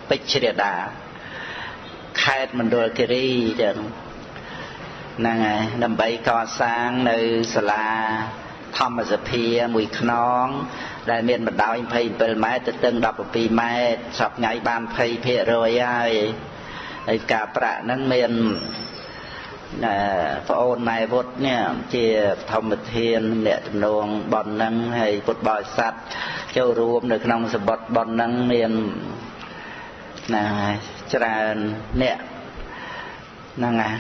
[0.10, 0.74] ពេជ្រាដា
[2.22, 3.30] ខេត្តមណ្ឌលគិរី
[3.62, 3.78] ចឹង
[5.20, 7.18] ហ្នឹងហើយដើម្បីកសាងនៅ
[7.54, 7.88] សាលា
[8.78, 10.12] ធម្មសភាមួយខ្ន
[10.44, 10.46] ង
[11.12, 11.78] ដែលមានបណ្ដោយ
[12.12, 12.96] 27ម៉ែត្រទៅទឹង
[13.28, 15.82] 17ម៉ែត្រសពថ្ងៃបាន20%ហើយ
[17.08, 18.32] ហើយការប្រាក់ហ្នឹងមាន
[20.50, 21.62] ប្អូនម៉ែវុទ្ធនេះ
[21.94, 22.06] ជា
[22.52, 25.94] ធម្មធានអ្នកទំនងប៉ុនហ្នឹងហើយពុទ្ធបរិស័ទ
[26.58, 28.72] ចូលរួមនៅក្នុងសម្បត្តិប៉ុនហ្នឹងមាន
[30.34, 30.46] ណា
[31.14, 31.56] ច្រើន
[32.02, 32.18] អ្នក
[33.58, 33.92] ហ្នឹងណា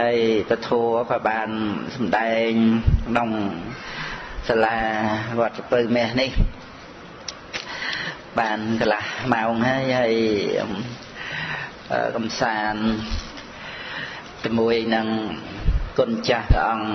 [0.00, 1.48] ហើយពធัวក៏បាន
[1.96, 2.50] សម្ដែង
[3.08, 3.30] ក្នុង
[4.48, 4.78] សាលា
[5.38, 6.30] វត្តពៅមាសនេះ
[8.38, 10.14] បានកន្លះម៉ោងហើយហើយ
[12.16, 12.82] កំសាន្ត
[14.44, 15.06] ជាមួយនឹង
[15.98, 16.86] គុណចាស់ព្រះអង្គ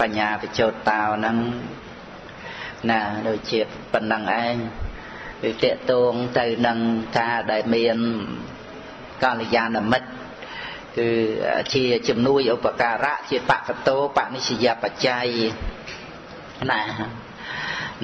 [0.00, 1.36] បញ្ញាបច្ចោតតោហ្នឹង
[2.90, 3.60] ណាដូចជា
[3.92, 4.54] ប៉ុណ្ណឹងឯង
[5.42, 6.78] វាតេតងទៅនឹង
[7.18, 7.96] ការដែលមាន
[9.24, 10.08] កល្យាណមិត្ត
[10.98, 11.08] គឺ
[11.74, 15.28] ជាជំនួយឧបការៈជាបកតោបនិស្សយបច្ច័យ
[16.70, 16.82] ណា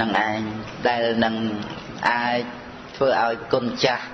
[0.00, 0.40] នឹងឯង
[0.88, 1.34] ដែលនឹង
[2.08, 2.40] អាច
[2.96, 4.06] ធ្វើឲ្យគុណចាស់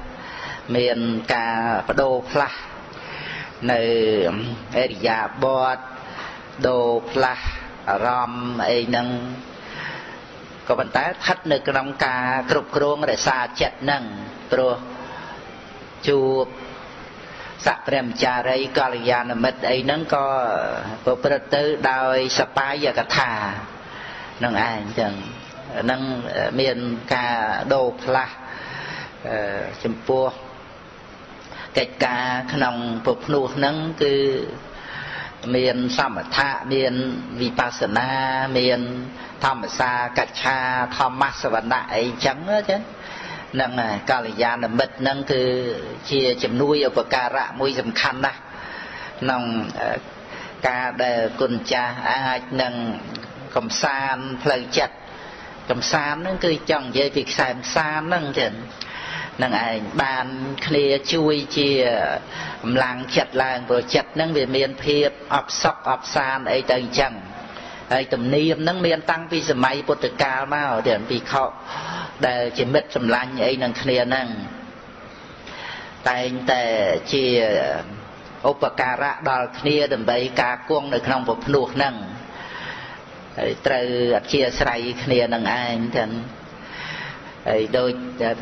[0.76, 0.98] មាន
[1.34, 1.56] ការ
[1.88, 2.58] បដូរផ្លាស់
[3.72, 3.80] នៅ
[4.76, 5.78] អរិយាបទ
[6.68, 7.44] ដូរផ្លាស់
[7.88, 9.08] អារម្មណ៍អីហ្នឹង
[10.68, 14.04] ក៏ប៉ុន្តែស្ថិតនៅក្នុងការគ្រប់គ្រងរក្សាចិត្តហ្នឹង
[14.52, 14.76] ព្រោះ
[16.08, 16.44] ជួប
[17.66, 20.26] សព្រះមចារីកល្យាណមិត្តអីហ្នឹងក៏
[21.04, 23.32] ប្រព្រឹត្តទៅដោយសបាយកថា
[24.44, 25.12] នឹងឯងចឹង
[25.90, 26.00] នឹង
[26.60, 26.76] មាន
[27.14, 27.36] ការ
[27.72, 28.34] ដូរផ្លាស់
[29.84, 30.26] ចំពោះ
[31.78, 34.14] កិច្ចការក្នុងពុភ្នោះហ្នឹងគឺ
[35.56, 36.94] មានសមថៈមាន
[37.40, 38.08] វិបស្សនា
[38.58, 38.80] មាន
[39.44, 40.58] ធម្មសាកច្ឆា
[40.96, 42.38] ធម្មសវណៈអីចឹង
[42.70, 42.82] ចឹង
[43.60, 43.72] នឹង
[44.10, 45.42] កល្យាណមិត្តហ្នឹងគឺ
[46.10, 48.38] ជាជំនួយឧបការៈមួយសំខាន់ណាស់
[49.20, 49.42] ក្នុង
[50.68, 52.74] ការដែលគុណចាស់អាចនឹង
[53.56, 54.96] កំសាន្តផ្លូវចិត្ត
[55.70, 58.52] កំសាន្តហ្នឹងគឺចង់និយាយពីខ្សែផ្សានហ្នឹងចឹង
[59.42, 60.26] នឹងឯងបាន
[60.66, 61.70] គ្នាជួយជា
[62.62, 67.14] កម្លាំងចិត្តឡើងព្រោះចិត្តហ្នឹងវាមានភាពអបសក់អបសានអីទៅអញ្ចឹង
[67.92, 71.50] ហើយទំនៀមហ្នឹងមានតាំងពីសម័យពុទ្ធកាលមកទាំងពីខក
[72.26, 74.28] ដែលជាមិត្តសម្លាញ់អីនឹងគ្នាហ្នឹង
[76.08, 76.62] តែងតែ
[77.12, 77.24] ជា
[78.50, 81.94] ឧបការៈដល់គ្នាដើម្បីការគង់នៅក្នុងពភ្នោះហ្នឹង
[83.38, 86.12] ហើយត្រូវអធិស្ស្រ័យគ្នានឹងឯងទាំង
[87.48, 87.92] ហើយដូច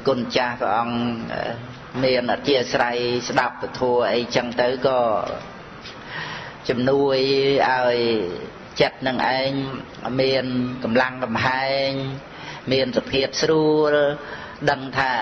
[0.09, 0.99] គុណចាស់ព្រះអង្គ
[2.05, 2.97] មានអធិស្ស្រ័យ
[3.29, 3.81] ស្ដាប់ពធ
[4.13, 5.01] អីចឹងទៅក៏
[6.69, 7.19] ជំនួយ
[7.69, 7.97] ឲ្យ
[8.81, 9.51] ចិត្តនឹងឯង
[10.21, 10.45] មាន
[10.85, 11.91] កម្លាំងកំហែង
[12.73, 13.95] មានសភាពស្រួល
[14.71, 15.13] ដឹងថា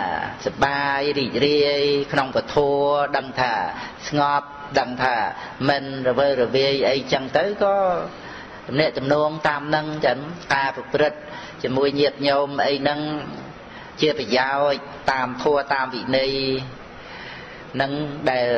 [0.47, 2.57] សបាយរីករាយក្នុងពធ
[3.17, 3.53] ដឹងថា
[4.09, 4.49] ស្ងប់
[4.81, 5.15] ដឹងថា
[5.69, 7.77] មិនរវើរវាយអីចឹងទៅក៏
[8.67, 10.19] ទំនាក់ទំនងតាមនឹងចឹង
[10.55, 11.19] ការប្រព្រឹត្ត
[11.63, 13.01] ជាមួយញាតិញោមអីហ្នឹង
[14.01, 16.33] ជាប្រយោជន៍តាមធัวតាមវិន័យ
[17.81, 17.93] នឹង
[18.31, 18.49] ដែល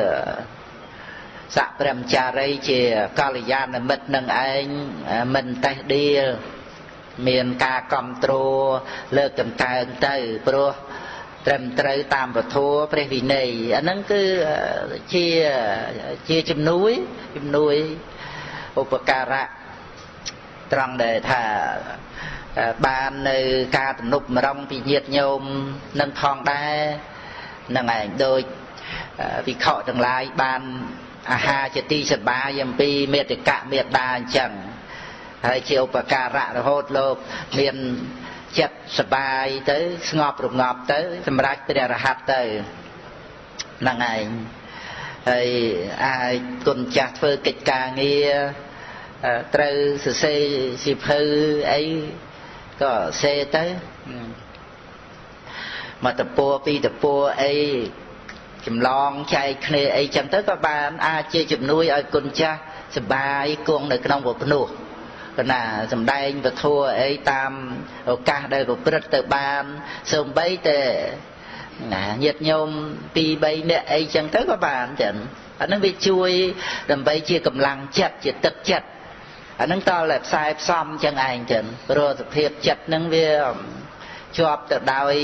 [1.56, 2.80] សកព្រមចារីជា
[3.20, 4.64] កល្យាណមិត្តនឹងឯង
[5.34, 6.24] មិនតេះដៀល
[7.28, 8.66] មានការគ្រប់គ្រង
[9.16, 10.16] លើកតម្កើងទៅ
[10.46, 10.70] ព្រោះ
[11.46, 12.56] ត្រឹមត្រូវតាមពធ
[12.92, 14.22] ព្រះវិន័យអាហ្នឹងគឺ
[15.14, 15.26] ជា
[16.28, 16.92] ជាជំនួយ
[17.36, 17.76] ជំនួយ
[18.80, 19.57] ឧបការៈ
[20.72, 21.42] ត្រង់ដែលថា
[22.86, 23.38] បាននៅ
[23.78, 25.42] ការទំនុកម្រងពីញាតញោម
[26.00, 26.76] នឹងផងដែរ
[27.76, 28.42] នឹងឯងដូច
[29.46, 30.62] វិខទាំងឡាយបាន
[31.32, 34.52] អាហារជាទីសបាយអំពីមេតិកៈមេត្តាអញ្ចឹង
[35.46, 37.16] ហើយជាឧបការៈរហូតលោក
[37.58, 37.76] មាន
[38.58, 39.78] ចិត្តសបាយទៅ
[40.10, 42.42] ស្ងប់រងាប់ទៅ សម្រាប់ព្រះរហ័តទៅ
[43.80, 44.26] ហ្នឹងឯង
[45.30, 45.48] ហើយ
[46.04, 46.34] អាច
[46.66, 48.32] គុណចាស់ធ្វើកិច្ចការងារ
[49.54, 50.42] ត្រូវសរសេរ
[50.84, 51.20] សិភៅ
[51.72, 51.82] អី
[52.82, 53.64] ក៏សេទៅ
[56.04, 57.54] មកតពួរពីរតពួរអី
[58.66, 62.58] ចម្លងចែកគ្នាអីចឹងទៅក៏បានអាចជាជំនួយឲ្យគុណចាស់
[62.96, 64.64] សបាយគង់នៅក្នុងពភ្នោះ
[65.38, 67.50] កណាសំដែងពធัวអីតាម
[68.10, 69.64] ឱកាសដែលប្រព្រឹត្តទៅបាន
[70.12, 70.80] សូម្បីតែ
[71.94, 72.68] ណាញាតិញោម
[73.16, 75.14] 2 3នាក់អីចឹងទៅក៏បានចឹង
[75.60, 76.30] អានឹងវាជួយ
[76.90, 78.88] ដើម្បីជាកម្លាំងចិត្តជាទឹកចិត្ត
[79.60, 83.28] អានឹងតតែផ្សាយផ្សំចឹងឯងចឹងព្រោះសភាពចិត្តនឹងវា
[84.38, 85.14] ជាប់ទៅដោយ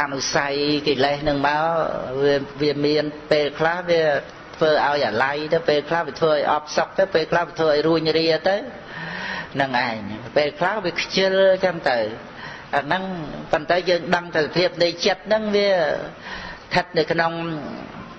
[0.00, 0.54] អនុស័យ
[0.88, 1.64] កិលេសនឹងមក
[2.22, 4.02] វាវាមានពេលខ្លះវា
[4.56, 8.56] ធ្វើឲ្យអាល័យទៅពេលខ្លះវាធ្វើឲ្យអប់សក់ទៅពេលខ្លះវាធ្វើឲ្យរួញរាទៅ
[9.60, 9.96] នឹងឯង
[10.36, 11.32] ពេលខ្លះវាខ្ជិល
[11.64, 11.98] ចឹងទៅ
[12.74, 13.02] អាហ្នឹង
[13.52, 17.32] ប៉ុន្តែយើងដឹងទៅភាពនៃចិត្តហ្នឹងវាស្ថិតនៅក្នុង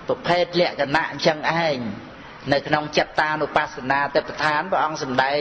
[0.08, 1.78] ប្រភេទលក្ខណៈអញ្ចឹងឯង
[2.52, 5.40] នៅក្នុងចិត្តតានុបស្សនាទេពឋានព្រះអង្គសម្ដែង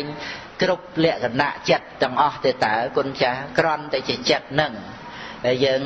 [0.61, 4.73] គ្រប់លក្ខណៈចិត្តទាំងអស់ទេតើគុណចាស់ក្រន់តែជាចិត្តនឹង
[5.45, 5.83] ដែលយើង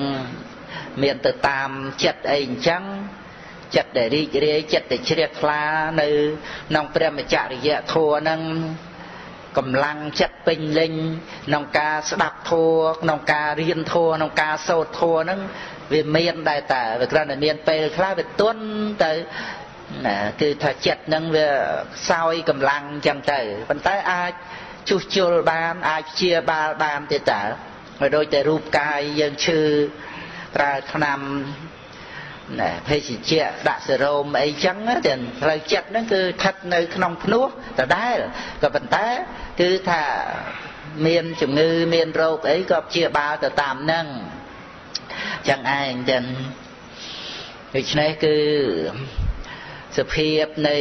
[1.03, 1.69] មានទៅតាម
[2.03, 2.83] ចិត្តអីអញ្ចឹង
[3.75, 5.61] ចិត្តដែលរីករាយចិត្តដែលជ្រះថ្លា
[6.01, 6.07] នៅ
[6.69, 8.41] ក្នុងព្រះមច្ចរិយធម៌ហ្នឹង
[9.57, 10.93] កម្លាំងចិត្តពេញលេញ
[11.47, 15.39] ក្នុងការស្ដាប់ធម៌ក្នុងការរៀនធម៌ក្នុងការសូត្រធម៌ហ្នឹង
[15.93, 18.61] វាមានដែរតែវាគ្រាន់តែមានពេលខ្លះវាទន់
[19.03, 19.11] ទៅ
[20.05, 21.49] ណាគឺថាចិត្តហ្នឹងវា
[21.97, 24.33] ខ្សោយកម្លាំងអញ្ចឹងទៅប៉ុន្តែអាច
[24.89, 27.41] ជួសជុលបានអាចព្យាបាលបានទៀតតើ
[27.99, 29.61] ហើយដូចតែរូបកាយយើងឈឺ
[30.55, 31.19] ប្រើថ្នាំ
[32.59, 34.77] ណែភេសជ្ជៈដាក់សេរ៉ូមអីចឹង
[35.07, 37.45] តែផ្លូវចិត្តហ្នឹងគឺស្ថិតនៅក្នុងភ្នោះ
[37.79, 38.17] ដដែល
[38.63, 39.07] ក៏ប៉ុន្តែ
[39.61, 40.03] គឺថា
[41.07, 44.05] មានជំងឺមានរោគអីក៏ព្យាបាលទៅតាមហ្នឹង
[45.49, 46.23] ចឹងឯងចឹង
[47.75, 48.35] ដូច្នេះគឺ
[49.97, 50.77] សភាពនៃ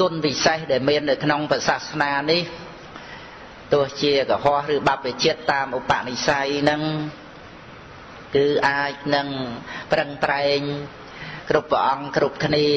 [0.00, 2.42] គុណពិសេសដែលមាននៅក្នុងពុទ្ធសាសនានេះ
[3.72, 6.82] ទោះជាកុហកឬបព្វជិតតាមឧបនិស្ស័យនឹង
[8.36, 9.28] គឺអាចនឹង
[9.92, 10.60] ប្រឹងប្រែង
[11.50, 12.68] គ្រប់ព្រះអង្គគ្រប់គ្នា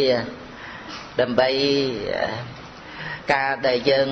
[1.20, 1.50] ដើម្បី
[3.34, 4.10] ការដែលយើង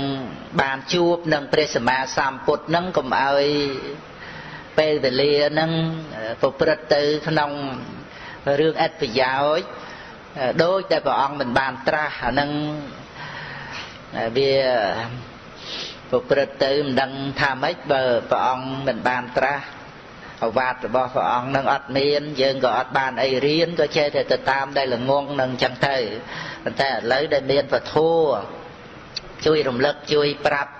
[0.61, 3.45] បានជួបនឹងព្រះសម្មាសម្ពុទ្ធនឹងកុំឲ្យ
[4.77, 5.71] ពេលវេលានឹង
[6.41, 7.51] ប្រព្រឹត្តទៅក្នុង
[8.59, 9.67] រឿងអត្ថប្រយោជន៍
[10.63, 12.51] ដោយតែព្រះអង្គមិនបានត្រាស់អានឹង
[14.37, 14.53] វា
[16.09, 19.63] ប្រព្រឹត្តទៅមិនដឹងថាម៉េចបើព្រះអង្គមិនបានត្រាស់
[20.43, 25.97] អវាទរបស់ព្រះអង្គនឹងអត់មានយើងក៏អត់បានអីរៀនក៏ចេះតែទៅតាមដែលល្ងងនឹងចឹងទៅ
[26.63, 28.21] ប៉ុន្តែឥឡូវដែលមានពធัว
[29.45, 30.71] ជួយរំលឹកជួយប្រាប់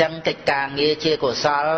[0.00, 1.68] ចឹងកិច្ចការងារជាកុសល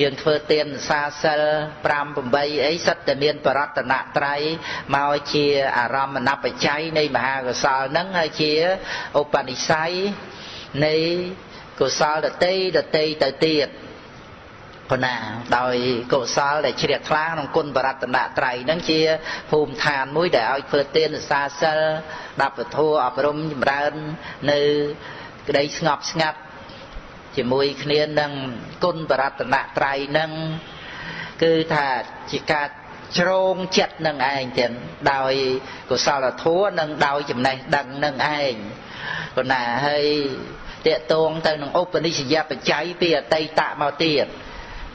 [0.00, 1.42] យើងធ្វើទានសាសិល
[1.86, 4.40] 5 8អីសិតតែមានបរតនត្រ័យ
[4.94, 5.46] មកជា
[5.78, 8.52] អារម្មណបច្ច័យនៃមហាកុសលហ្នឹងហើយជា
[9.20, 9.92] ឧបនិស្ស័យ
[10.86, 10.94] នៃ
[11.80, 13.68] កុសលដតីដតីទៅទៀត
[14.90, 15.16] ប៉ុណ្ណា
[15.58, 15.76] ដោយ
[16.12, 19.00] កុសលដែលជ្រះថ្លាក្នុងគុណបរតនត្រ័យហ្នឹងជា
[19.50, 21.78] ភូមិឋានមួយដែលឲ្យធ្វើទានសាសិល
[22.42, 23.92] ដាប់ពធអប់រំចម្រើន
[24.50, 24.60] នៅ
[25.48, 26.38] ក្តីស្ងប់ស្ងាត់
[27.36, 28.32] ជាមួយគ្នានឹង
[28.84, 30.30] គុណបរតនត្រ័យនឹង
[31.42, 31.88] គឺថា
[32.32, 32.68] ជាការ
[33.18, 34.70] ជ្រងចិត្តនឹងឯងទៀត
[35.12, 35.32] ដោយ
[35.90, 38.54] កុសលធម៌និងដោយចំណេះដឹងនឹងឯង
[39.36, 40.06] ប៉ុន្តែហើយ
[40.86, 44.26] តកតងទៅនឹងឧបនិស្សយបច្ច័យពីអតីតមកទៀត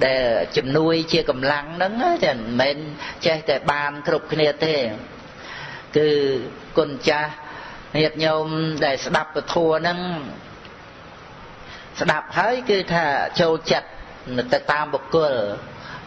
[0.06, 0.24] ដែល
[0.58, 1.94] ជំនួយជាកម្លាំងហ្នឹង
[2.26, 2.78] ចាមិនមែន
[3.26, 4.76] ចេះតែបានគ្រប់គ្នាទេ
[5.98, 6.10] គឺ
[6.78, 7.32] គុណចាស់
[8.02, 8.48] ញាតិញោម
[8.86, 10.00] ដែលស្ដាប់ពធហ្នឹង
[12.02, 13.06] ស្ដាប់ហើយគឺថា
[13.42, 13.90] ចូលចិត្ត
[14.54, 15.34] ទៅតាមបុគ្គល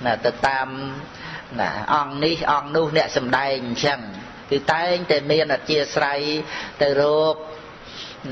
[0.05, 0.69] ណាទៅតាម
[1.61, 4.01] ណាអង្គនេះអង្គនោះអ្នកសំដែងអញ្ចឹង
[4.51, 6.21] គឺតែងតែមានអធិស្រ័យ
[6.83, 7.35] ទៅរក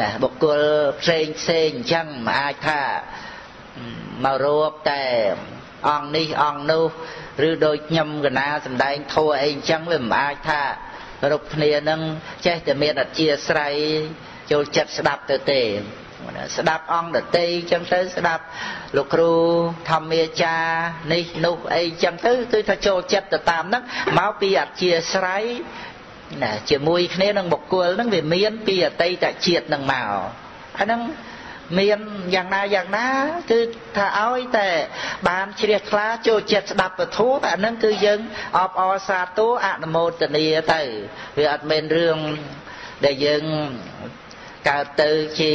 [0.00, 0.60] ណាបុគ្គល
[1.00, 2.80] ផ្សេងផ្សេងអញ្ចឹងមិនអាចថា
[4.24, 5.02] មករកតែ
[5.88, 6.84] អង្គនេះអង្គនោះ
[7.48, 10.62] ឬដូចខ្ញុំកណាសំដែងធัวអីអញ្ចឹងវាមិនអាចថា
[11.32, 12.00] រកគ្នានឹង
[12.46, 13.74] ចេះតែមានអធិស្រ័យ
[14.50, 15.62] ចូលចិត្តស្ដាប់ទៅទេ
[16.56, 18.44] ស្ដាប់អង្គដតីចឹងទៅស្ដាប់
[18.96, 19.34] លោកគ្រូ
[19.90, 20.64] ធម្មាចារ
[21.12, 23.82] នេះនោះអីចឹងទៅគឺថាចូលចិត្តទៅតាមហ្នឹង
[24.18, 25.44] មកពីអធិស្រ័យ
[26.42, 30.08] ណាជាមួយគ្នានឹងបុគ្គលហ្នឹងវាមានពីអតីតជាតិហ្នឹងមក
[30.78, 31.00] អាហ្នឹង
[31.78, 31.98] មាន
[32.34, 33.08] យ៉ាងណាយ៉ាងណា
[33.50, 33.60] គឺ
[33.96, 34.68] ថាឲ្យតែ
[35.28, 37.18] បានជ្រះថ្លាចូលចិត្តស្ដាប់ពធ
[37.50, 38.20] អាហ្នឹងគឺយើង
[38.58, 40.82] អបអរសាទរអនុមោទនាទៅ
[41.38, 42.18] វាអត់មែនរឿង
[43.04, 43.44] ដែលយើង
[44.68, 45.52] កើតទៅជា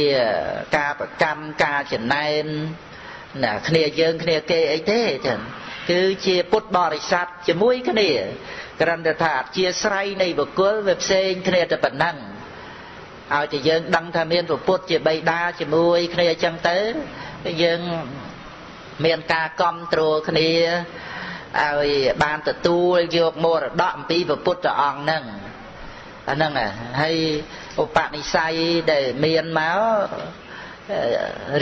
[0.76, 2.44] ការប្រកម្មការចំណែន
[3.44, 5.40] ណាគ្នាយើងគ្នាគេអីទេចឹង
[5.90, 8.10] គឺជាពុទ្ធបរិស័ទជាមួយគ្នា
[8.80, 12.16] គ្រាន់តែថាអធិស្រ័យនៃបុគ្គលវាផ្សេងគ្នាតែប៉ុណ្ណឹង
[13.34, 16.78] ឲ្យតែយើងដឹងថាមានពុទ្ធជាបិតាជាមួយគ្នាអញ្ចឹងទៅ
[17.62, 17.80] យើង
[19.04, 20.50] មានការគ្រប់គ្រងគ្នា
[21.62, 21.90] ឲ្យ
[22.22, 25.22] បានទទួលយកមរតកអំពីព្រះពុទ្ធអង្គហ្នឹង
[26.28, 26.52] អាហ្នឹង
[27.00, 27.16] ហើយ
[27.82, 28.54] ឧបនិស្ស័យ
[28.92, 29.80] ដែលមានមក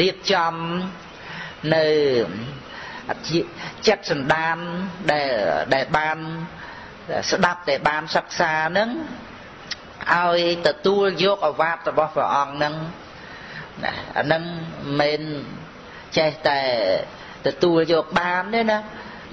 [0.00, 0.54] រៀបចំ
[1.74, 1.86] នៅ
[3.86, 4.56] ចិត្តសន្តាន
[5.12, 5.30] ដែល
[5.74, 6.18] ដែលបាន
[7.30, 8.90] ស្ដាប់ដែលបានសិក្សាហ្នឹង
[10.14, 12.74] ឲ្យទទួលយកអវាទរបស់ព្រះអង្គហ្នឹង
[13.84, 14.42] ណាអាហ្នឹង
[15.00, 15.22] មិន
[16.18, 16.60] ចេះតែ
[17.46, 18.78] ទទួលយកបានទេណា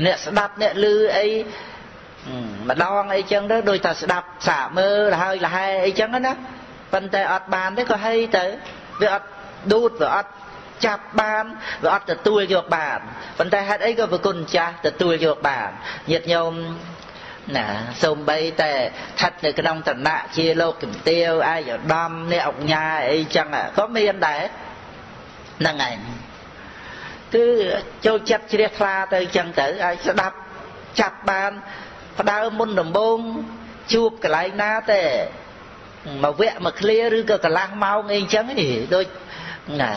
[0.06, 0.86] អ្នកស្ដាប់អ្នកឮ
[1.17, 1.28] អី
[2.69, 6.34] ម្ដងអីចឹងទៅដូចថាស្ដាប់សាកមើលលហើយលហែអីចឹងណា
[6.94, 8.46] ប៉ុន្តែអត់បានទេក៏ហីទៅ
[9.02, 9.28] វាអត់
[9.72, 10.32] ឌូតវាអត់
[10.86, 11.46] ចាប់បាន
[11.84, 13.00] វាអត់ទទួលយកបាន
[13.40, 15.70] ប៉ុន្តែហេតុអីក៏ប្រគុណចាស់ទទួលយកបាន
[16.12, 16.54] ញាតិញោម
[17.56, 17.66] ណា
[18.04, 24.42] សូម្បីតែស្ថិតនៅក្នុងឋានៈជាលោកជំទាវអាយឧត្តមអ្នកអង្គញាអីចឹងក៏មានដែរ
[25.60, 25.98] ហ្នឹងឯង
[27.36, 27.46] គឺ
[28.06, 30.38] ចូលចិត្តជ្រះថ្លាទៅចឹងទៅឲ្យស្ដាប់
[31.00, 31.52] ចាប់បាន
[32.20, 33.18] ផ្ដើមមុនដំបូង
[33.94, 35.02] ជួបកន្លែងណាតែ
[36.24, 39.06] មួយវគ្គមួយឃ្លាឬក៏កន្លះម៉ោងអីចឹងនេះដូច
[39.82, 39.92] ណា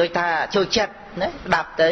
[0.00, 1.90] ដូចថាចូលចិត្តណាស្ដាប់ទៅ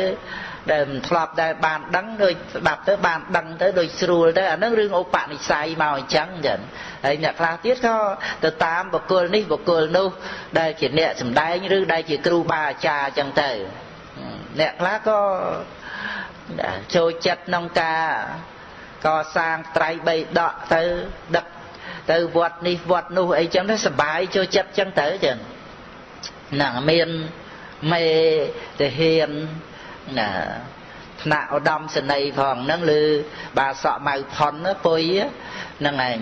[0.72, 6.61] ដែលមិនធ្លាប់ដែលបានដឹងដូចស្ដាប់ទៅបានដឹងទៅដូចស្រួលទៅអានឹងរឿងឧបនិស្ស័យមកអញ្ចឹងចឹង
[7.05, 7.96] ហើយអ្នកខ្លះទៀតក៏
[8.44, 10.09] ទៅតាមបុគ្គលនេះបុគ្គលនោះ
[10.59, 13.50] ដែលជាអ្នកសំដែងឬដែលជាគ្រូបាអាចារ្យអញ្ចឹងទៅ
[14.61, 15.20] អ្នកខ្លះក៏
[16.96, 18.07] ចូលចិត្តក្នុងការ
[19.07, 20.83] កសាងត្រៃបីដកទៅ
[21.37, 21.46] ដឹក
[22.11, 25.37] ទៅវត្តនេះវត្តនោះអីចឹងទៅសបាយចូលចិត្តចឹងទៅចឹង
[26.53, 27.09] ហ្នឹងមាន
[27.92, 28.05] មេ
[28.81, 29.29] ទាហាន
[30.19, 30.31] ណា
[31.23, 33.03] ថ្នាក់ឧត្តមសេនីយ៍ផងហ្នឹងឬ
[33.59, 35.03] បាសក់ម៉ៅផុនពុយ
[35.81, 36.19] ហ្នឹងឯង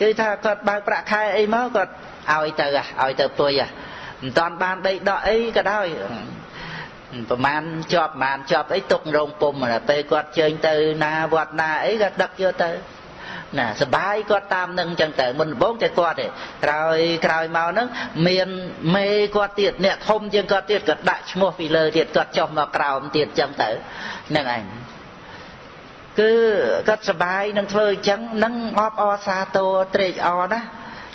[0.00, 1.92] គឺថាគាត់បើកប្រាក់ខែអីមកគាត់
[2.32, 3.60] ឲ្យទៅឲ្យទៅពុយ
[4.22, 5.86] មិនតាន់បានដីដកអីក៏ដោយ
[7.30, 9.54] ប្រហែលជាប់ប្រហែលជាប់អីទុករោងពុំ
[9.88, 12.70] ពេលគាត់ជើញទៅណាវត្តណាអីក៏ដឹកយកទៅ
[13.56, 16.26] ណាសបាយគាត់តាមនឹងចឹងទៅមុនដំបូងតែគាត់ទេ
[16.64, 17.88] ក្រោយក្រោយមកហ្នឹង
[18.28, 18.48] មាន
[18.96, 23.70] មេគាត់ទៀតអ្នកធំជាងគាត់ទៀតគាត់ដាក់ឈ្មោះពីលើទៀតគាត់ចុះមកក្រោមទៀតចឹងទៅ
[24.30, 24.64] ហ្នឹងឯង
[26.20, 26.32] គឺ
[26.88, 30.60] គាត់សបាយនឹងធ្វើអញ្ចឹងនឹងអបអរសាទរត្រេកអរណា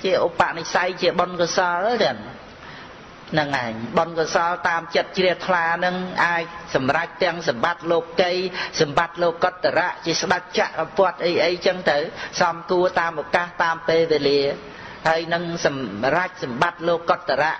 [0.03, 2.15] ជាឧបនិស្ស័យជាបុណ្យកុសលទៀត
[3.39, 6.43] នឹងឯងបុណ្យកុសលតាមចិត្តជ្រះថ្លានឹងអាច
[6.75, 8.31] សម្រេចទាំងសម្បត្តិលោកី
[8.81, 11.97] សម្បត្តិលោកតរៈជាស្ដេចចក្រពត្តិអីអីចឹងទៅ
[12.41, 14.41] សំគួរតាមឱកាសតាមពេលវេលា
[15.07, 17.55] ហើយនឹងសម្រេចសម្បត្តិលោកតរៈ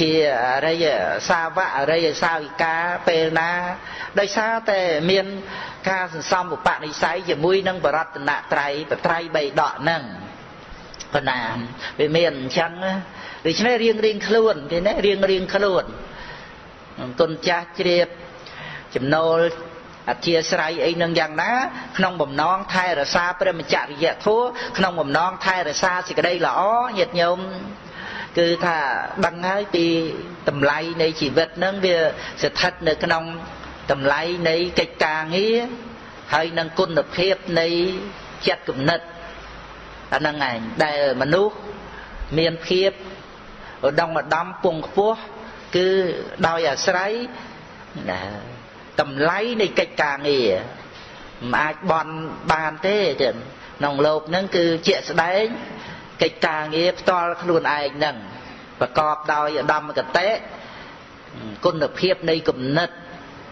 [0.00, 0.10] ជា
[0.44, 0.86] អរិយ
[1.28, 2.74] សាវកអរិយសាវិកា
[3.08, 3.50] ពេលណា
[4.18, 5.26] ដោយសារតែមាន
[5.90, 10.02] ការសន្សំឧបនិស្ស័យជាមួយនឹងបរតនត្រ័យបត្រៃបីដកហ្នឹង
[11.14, 11.40] ប៉ុណ្ណា
[11.98, 12.94] វាមានអញ្ចឹងណា
[13.46, 15.84] ដូច្នេះរៀងរៀងខ្លួនគេណារៀងរៀងខ្លួន
[17.20, 18.08] គុណចាស់ជ្រាប
[18.94, 19.38] ចំណូល
[20.10, 21.52] អធិស្រ័យអីនឹងយ៉ាងណា
[21.96, 24.40] ក្នុងបំណងថែរក្សាព្រះមច្ចរិយធัว
[24.78, 26.60] ក្នុងបំណងថែរក្សាសេចក្តីល្អ
[26.98, 27.38] ញាតិញោម
[28.38, 28.78] គឺថា
[29.26, 29.84] ដឹងហើយពី
[30.48, 31.96] តម្លៃនៃជីវិតនឹងវា
[32.42, 33.24] ស្ថិតនៅក្នុង
[33.92, 35.58] តម្លៃនៃកិច្ចការងារ
[36.34, 37.66] ហើយនឹងគុណភាពនៃ
[38.48, 39.00] ចិត្តគំនិត
[40.12, 41.54] អាហ្នឹងឯងដែលមនុស្ស
[42.38, 42.90] មានភាព
[43.86, 45.18] ឧត្តមម្ដំពងខ្ពស់
[45.76, 45.88] គឺ
[46.46, 47.12] ដោយអាស្រ័យ
[48.10, 48.20] ណា
[49.00, 50.50] តម្លៃនៃកិច្ចការងារ
[51.52, 52.14] មិនអាចបន់
[52.52, 53.36] បានទេចឹង
[53.78, 55.44] ក្នុងលោកហ្នឹងគឺជាក់ស្ដែង
[56.22, 58.16] កិច្ចការងារផ្ទាល់ខ្លួនឯងហ្នឹង
[58.80, 60.28] ប្រកបដោយឧត្តមកតេ
[61.64, 62.90] គុណភាពនៃគំនិត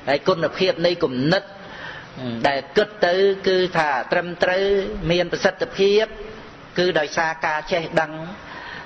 [0.09, 1.43] ហើយគុណភាពនៃគំនិត
[2.49, 3.15] ដែលគិតទៅ
[3.49, 4.65] គឺថាត្រឹមត្រូវ
[5.11, 6.05] មានប្រសិទ្ធភាព
[6.79, 8.13] គឺដោយសារការចេះដឹង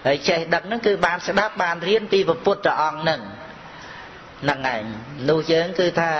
[0.06, 3.20] ហើយចេះដឹងហ្នឹងគឺបានស្ដាប់បានរៀនពីព្រះពុទ្ធអង្គហ្នឹង
[4.42, 4.82] ហ្នឹងឯង
[5.30, 6.12] នោះយើងគឺថា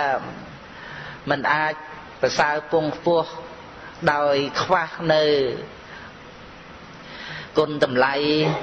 [1.29, 1.73] มันអាច
[2.21, 3.29] ប្រសើរពងខ្ពស់
[4.13, 5.23] ដោយខ្វះនៅ
[7.57, 8.13] គុណតម្លៃ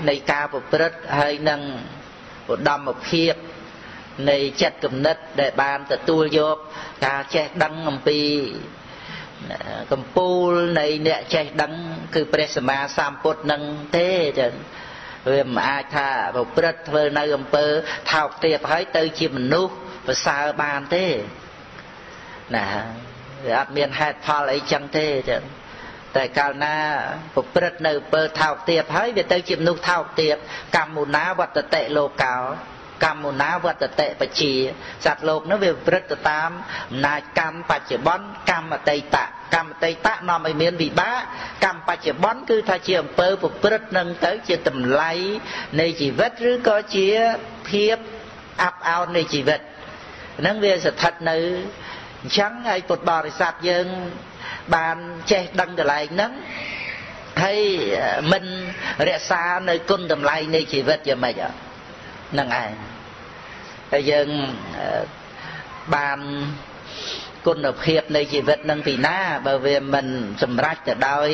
[0.08, 1.61] នៃការប្រព្រឹត្តហើយនឹង
[2.52, 3.35] ឧត្តមភាព
[4.30, 6.57] នៃចិត្តគំនិតដែលបានទទួលយក
[7.07, 8.20] ការចេះដឹងអំពី
[9.92, 11.72] កម្ពូលនៃអ្នកចេះដឹង
[12.14, 13.62] គឺព្រះសម្មាសម្ពុទ្ធនឹង
[13.97, 14.09] ទេ
[14.40, 14.53] ចឹង
[15.31, 17.66] វាមិនអាចថាប្រព្រឹត្តធ្វើនៅអំពើ
[18.12, 19.75] ថោកទាបហើយទៅជាមនុស្ស
[20.07, 21.07] ប្រសើរបានទេ
[22.55, 22.66] ណា
[23.47, 25.43] វាអត់មានហេតុផលអីចឹងទេចឹង
[26.16, 26.77] តែកាលណា
[27.35, 30.37] ប្រព្រឹត្តនៅអំពើថោកទាបហើយវាទៅជាមនុស្សថោកទាប
[30.77, 32.37] កម្មមុណាវត្តតិលោកោ
[33.05, 34.53] កម្មមុណាវត្តតិបជា
[35.05, 36.50] សត្វលោកនោះវាប្រព្រឹត្តទៅតាម
[36.90, 39.16] អំណាចកម្មបច្ចុប្បន្នកម្មអតីត
[39.55, 41.20] កម្មអតីតនាំឲ្យមានវិបាក
[41.64, 45.12] កម្មបច្ចុប្បន្នគឺថាជាអំពើប្រព្រឹត្តនឹងទៅជាតម្លៃ
[45.80, 47.07] នៃជីវិតឬក៏ជា
[47.70, 47.96] ភាព
[48.62, 49.61] អាប់អោននៃជីវិត
[50.40, 51.36] ហ្នឹងវាស្ថិតនៅ
[52.22, 53.86] អញ្ចឹងហើយពុទ្ធបរិស័ទយើង
[54.74, 54.96] បាន
[55.30, 56.32] ចេះដឹងកន្លែងហ្នឹង
[57.42, 57.61] ហើយ
[58.32, 58.44] មិន
[59.09, 61.34] រក្សានៅគុណតម្លៃនៃជីវិតយ៉ាងម៉េច
[62.32, 62.91] ហ្នឹងឯង
[63.93, 64.28] ហើយយើង
[65.95, 66.18] បាន
[67.47, 70.07] គុណភាពនៃជីវិតនឹងពីណាបើវាមិន
[70.43, 71.28] សម្រេចទៅដោយ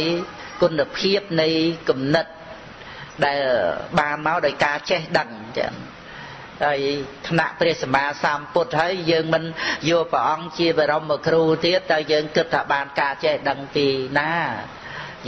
[0.63, 1.49] គុណភាពនៃ
[1.89, 2.27] គំនិត
[3.25, 3.41] ដែល
[3.99, 5.73] បានមកដោយការចេះដឹងចឹង
[6.65, 6.81] ហើយ
[7.29, 9.45] ថ្នាក់ព្រះសម្មាសម្ពុទ្ធហើយយើងមិន
[9.91, 13.87] យកព្រះអង្គជាបរមគ្រូទៀតតែយើងគិតថាបានការចេះដឹងពី
[14.21, 14.35] ណា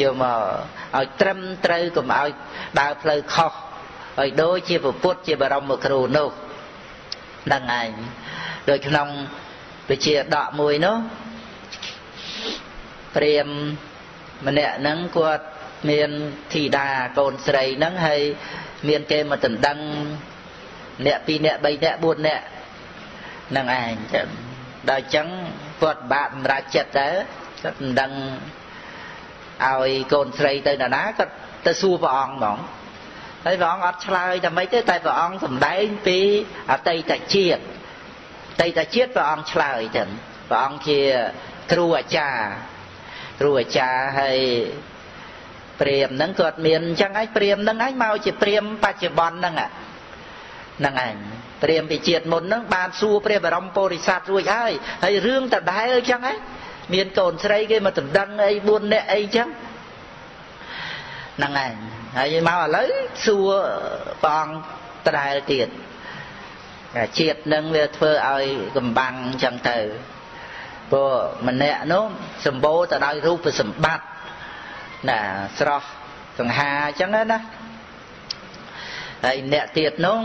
[0.01, 0.41] យកមក
[0.97, 2.31] ឲ្យត្រឹមត្រូវកុំឲ្យ
[2.81, 3.53] ដើរផ្លូវខុស
[4.21, 6.31] ឲ្យដូចជាពុទ្ធជាបរមគ្រូនោះ
[7.53, 7.93] ដឹងឯង
[8.71, 9.09] ដូចក្នុង
[9.91, 10.97] វិជាដកមួយនោះ
[13.17, 13.47] ព្រាម
[14.47, 15.45] ម្នាក់ហ្នឹងគាត់
[15.91, 16.11] មាន
[16.53, 16.89] ធីតា
[17.19, 18.21] កូនស្រីហ្នឹងហើយ
[18.89, 19.79] មានគេមកដណ្ដឹង
[21.07, 22.41] អ្នក2អ្នក3អ្នក4អ្នក
[23.57, 24.27] នឹងឯងចឹង
[24.91, 25.29] ដល់អញ្ចឹង
[25.83, 27.09] គាត់បាក់សម្រាប់ចិត្តទៅ
[27.63, 28.13] គាត់ដណ្ដឹង
[29.67, 31.33] ឲ្យកូនស្រីទៅណាណាគាត់
[31.67, 32.59] ទៅសួរព្រះអង្គហ្មង
[33.47, 36.19] ហើយព្រះអង្គអត់ឆ្លើយតែមិនទេតែព្រះអង្គសំដែងពី
[36.73, 37.63] អតីតជាតិ
[38.51, 40.09] អតីតជាតិព្រះអង្គឆ្លើយចឹង
[40.49, 41.01] ព្រះអង្គជា
[41.73, 42.45] គ្រូអាចារ្យ
[43.41, 44.39] គ្រូអាចារ្យហើយ
[45.81, 49.55] ព្រាមហ្នឹងគាត់មានអញ្ចឹងឯងព្រាមហ្នឹងឯងមកជាព្រាមបច្ចុប្បន្នហ្នឹង
[50.79, 51.15] ហ្នឹងឯង
[51.63, 54.73] ព្រាមពីជាតិមុនហ្នឹងបានសួរព្រះបរមពុរិស័ទរួចហើយ
[55.03, 56.37] ហើយរឿងដដែលអញ្ចឹងឯង
[56.95, 59.49] មានកូនស្រីគេមកដណ្ដឹងអី4នាក់អីអញ្ចឹង
[61.37, 61.75] ហ្នឹងឯង
[62.17, 62.91] ហើយមកឥឡូវ
[63.27, 63.53] សួរ
[64.25, 65.69] ព្រះអង្គដដែលទៀត
[67.19, 68.45] ជាតិនឹងវាធ្វើឲ្យ
[68.77, 69.79] កំបាំងអញ្ចឹងទៅ
[70.91, 71.13] ព្រោះ
[71.49, 72.05] ម្នាក់នោះ
[72.47, 74.07] សម្បូរទៅដោយរូបសម្បត្តិ
[75.09, 75.21] ណា
[75.59, 75.89] ស្រស់
[76.39, 77.41] សង្ហាអញ្ចឹងណា
[79.25, 80.21] ហើយអ្នកទៀតនោះ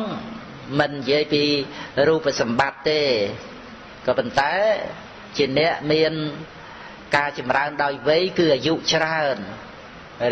[0.80, 1.44] មិននិយាយពី
[2.08, 3.02] រូបសម្បត្តិទេ
[4.06, 4.54] ក៏ប៉ុន្តែ
[5.38, 6.14] ជាអ្នកមាន
[7.16, 9.38] ការចម្រើនដោយវ័យគឺអាយុច្រើន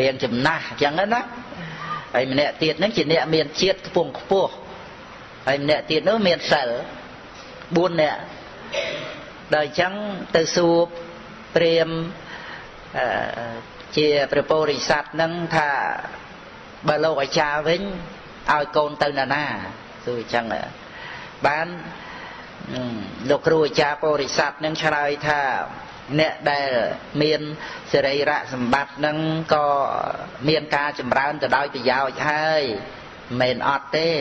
[0.01, 1.21] រៀងចំណាស់អញ្ចឹងណា
[2.13, 4.51] ហើយម្នាក់ទៀតហ្នឹងជាអ្នកមានជាតិខ្ពង់ខ្ពស់
[5.47, 6.69] ហើយម្នាក់ទៀតនោះមានសិល
[7.33, 8.21] 4នាក់
[9.53, 9.93] ដល់អញ្ចឹង
[10.35, 10.77] ទៅសួរ
[11.55, 11.89] ព្រាម
[13.97, 15.69] ជាព្រះពោធិសត្វនឹងថា
[16.87, 17.81] បើលោកអាចារ្យវិញ
[18.51, 19.45] ឲ្យកូនទៅណាណា
[20.05, 20.45] សួរអញ្ចឹង
[21.47, 21.67] បាន
[23.29, 25.41] លោកគ្រូអាចារ្យពោធិសត្វនឹងឆ្លើយថា
[26.19, 26.69] អ្នកដែល
[27.21, 27.41] មាន
[27.91, 29.17] សេរីរៈសម្បត្តិនឹង
[29.53, 29.67] ក៏
[30.49, 32.63] មានការចម្រើនទៅដោយប្រយោជន៍ហើយ
[33.41, 34.11] មិនអត់ទេ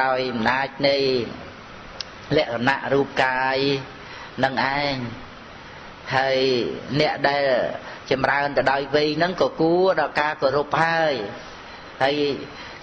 [0.00, 0.98] ដោយអំណាចនៃ
[2.36, 3.58] លក្ខណៈរូបកាយ
[4.44, 4.94] នឹងឯង
[6.16, 6.38] ហើយ
[7.00, 7.44] អ្នកដែល
[8.10, 11.14] ចម្រើនទៅដោយវ័យហ្នឹងក៏គួរដល់ការគោរពហើយ
[12.02, 12.16] ហើយ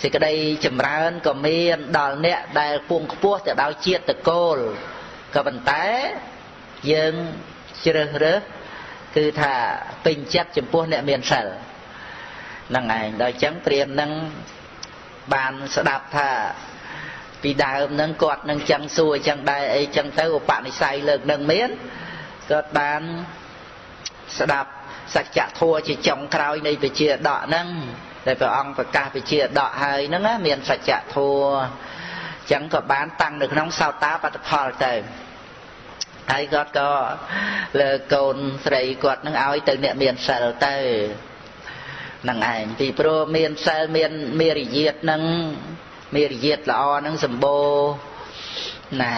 [0.04, 0.34] សេចក្តី
[0.66, 4.58] ចម្រើនក៏មានដល់អ្នកដែលពងខ្ពស់ទៅដោយជាតិតកូល
[5.36, 5.86] ក៏ប៉ុន្តែ
[6.91, 7.14] យើង
[7.86, 8.41] ជ្រើសរើស
[9.15, 9.53] គឺថា
[10.05, 11.45] ពេញចិត្តចំពោះអ្នកមានសិល
[12.69, 14.11] ហ្នឹងឯងដល់អញ្ចឹងព្រាមនឹង
[15.34, 16.30] បានស្ដាប់ថា
[17.43, 21.69] ពីដើមនឹងគាត់នឹងចឹងសួរចឹងដែរអីចឹងទៅឧបនិស្ស័យលើកនឹងមាន
[22.49, 23.01] គាត់បាន
[24.39, 24.71] ស្ដាប់
[25.15, 27.67] សច្ចធម៌ជាចុងក្រោយនៃវិជាដកហ្នឹង
[28.27, 31.59] ដែលព្រះអង្គប្រកាសវិជាដកហើយហ្នឹងមានសច្ចធម៌
[32.51, 34.93] ចឹងក៏បានតាំងនៅក្នុងសោតាបត្តផលទៅ
[36.32, 36.91] ហើយគាត់ក៏
[37.82, 40.75] លើកូនស្រីគាត់នឹងឲ្យទៅអ្នកមានសិលទៅ
[42.30, 45.21] នឹងឯងពីព្រោះមានសិលមានមេរយាទនឹង
[46.15, 47.69] មេរយាទល្អនឹងសម្បូរ
[49.01, 49.13] ណា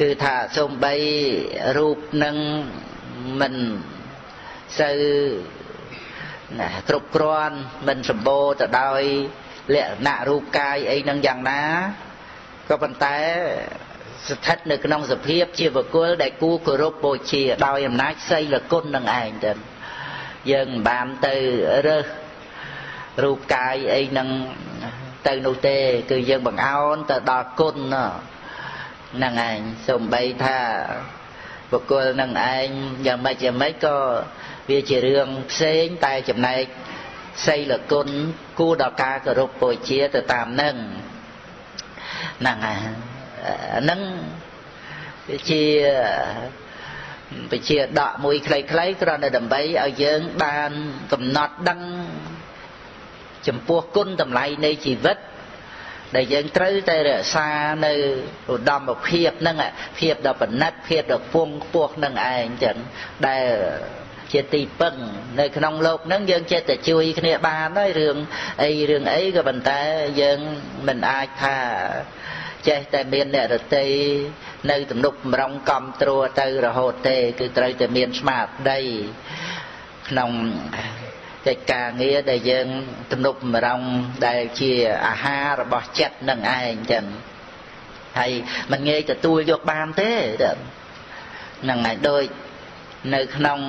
[0.00, 0.94] គឺថាសំបី
[1.76, 2.36] រូបនឹង
[3.40, 3.54] មិន
[4.80, 5.00] សូវ
[6.60, 7.56] ណាគ្រប់គ្រាន់
[7.88, 9.02] មិនសម្បូរទៅដោយ
[9.74, 11.62] លក្ខណៈរូបកាយអីនឹងយ៉ាងណា
[12.68, 13.18] ក៏ប៉ុន្តែ
[14.28, 19.52] ស្ថិតនៅក្នុងសភាពជាបុគ្គលដែលគួរគោរពបូជាដោយអំណាចសីលគុណនឹងឯងទៅ
[20.50, 21.34] យើងមិនបានទៅ
[21.86, 22.06] រើស
[23.24, 24.28] រូបកាយអីនឹង
[25.26, 25.78] ទៅនោះទេ
[26.10, 27.76] គឺយើងបង្អោនទៅដល់គុណ
[29.16, 29.58] ហ្នឹងឯង
[29.88, 30.58] សំបីថា
[31.72, 32.68] បុគ្គលនឹងឯង
[33.06, 33.98] យ៉ាងម៉េចយ៉ាងម៉េចក៏
[34.70, 36.64] វាជារឿងផ្សេងតែចំណែក
[37.46, 38.08] សីលគុណ
[38.58, 40.76] គួរដល់ការគោរពបូជាទៅតាមនឹង
[42.40, 43.15] ហ្នឹងហើយ
[43.80, 44.00] ហ្នឹង
[45.50, 45.62] ជា
[47.52, 50.70] បជាដកមួយខ្លីៗគ្រាន់តែដើម្បីឲ្យយើងបាន
[51.12, 51.80] កំណត់ដឹង
[53.48, 55.18] ចំពោះគុណតម្លៃនៃជីវិត
[56.14, 57.48] ដែលយើងត្រូវតែរក្សា
[57.86, 57.92] នៅ
[58.52, 59.56] ឧត្តមភាពហ្នឹង
[59.98, 62.76] ភាពដល់បណិតភាពដល់ពងខ្ពស់នឹងឯងចឹង
[63.26, 63.44] ដែល
[64.32, 64.94] ជាទីពឹង
[65.40, 68.16] នៅក្នុងលោកហ្នឹងយើងចេះតែជួយគ្នាបានហើយរឿង
[68.62, 69.80] អីរឿងអីក៏ប៉ុន្តែ
[70.20, 70.38] យើង
[70.86, 71.56] មិនអាចថា
[72.68, 73.86] ចេះតែមានអ្នករតី
[74.70, 78.80] នៅទំនុកបំរុងកំត្រួទៅរហូតទេ គឺត្រូវតែមានស្មារតី
[80.08, 80.30] ក្នុង
[81.46, 82.66] កិច្ចការងារដែលយើង
[83.12, 83.82] ទំនុកបំរុង
[84.26, 84.72] ដែលជា
[85.06, 87.04] អាហាររបស់ចិត្តនឹងឯងចឹង
[88.18, 88.32] ហើយ
[88.72, 90.12] មិនងាយទទួលយកបានទេ
[91.62, 92.24] ហ្នឹងហើយដូច
[93.14, 93.60] នៅក្នុង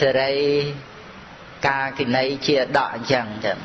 [0.00, 0.34] សេរី
[1.68, 3.58] ការកិន័យជាដកអញ្ចឹងចឹង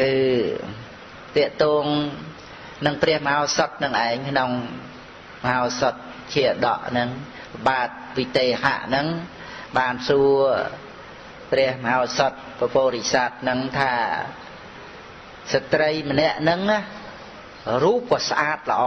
[0.00, 0.14] គឺ
[1.36, 1.84] តេតង
[2.86, 4.50] នឹងព្រះមហោសតនឹងឯងក្នុង
[5.44, 5.94] មហោសត
[6.34, 7.08] ជាដកនឹង
[7.68, 9.06] បាទវិទេហៈនឹង
[9.78, 10.42] បានសួរ
[11.50, 13.92] ព្រះមហោសតពពោរិស័ទនឹងថា
[15.52, 16.60] ស្ត្រីម្នាក់នឹង
[17.84, 18.84] រូបក៏ស្អាតល្អ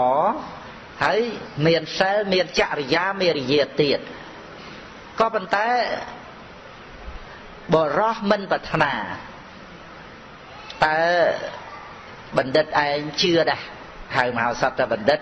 [1.03, 1.21] ហើយ
[1.65, 3.99] មានសិលមានចរិយាមេរយាទៀត
[5.19, 5.69] ក៏ប៉ុន្តែ
[7.73, 8.93] បរោះមិនប្រាថ្នា
[10.85, 11.01] តើ
[12.37, 13.61] បណ្ឌិតឯងជឿដែរ
[14.15, 15.19] ហៅមហោសត្វតែបណ្ឌិត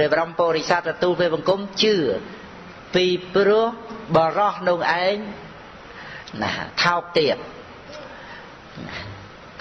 [0.00, 1.94] រៀបរំពុរិស័ទទទួលពេលបង្គំជឿ
[2.94, 3.66] ពីព្រោះ
[4.16, 5.16] បរោះនោះឯង
[6.42, 6.50] ណា
[6.82, 7.36] ថោកទៀត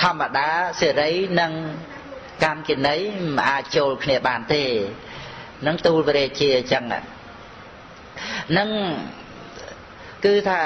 [0.02, 0.50] ធម្មតា
[0.80, 1.52] សេរីនិង
[2.44, 3.00] កម្មកិន័យ
[3.38, 4.64] មិនអាចចូលគ្នាបានទេ
[5.68, 6.84] នឹងទូលព្រះរាជាអញ្ចឹង
[8.58, 8.70] នឹង
[10.26, 10.62] គឺថា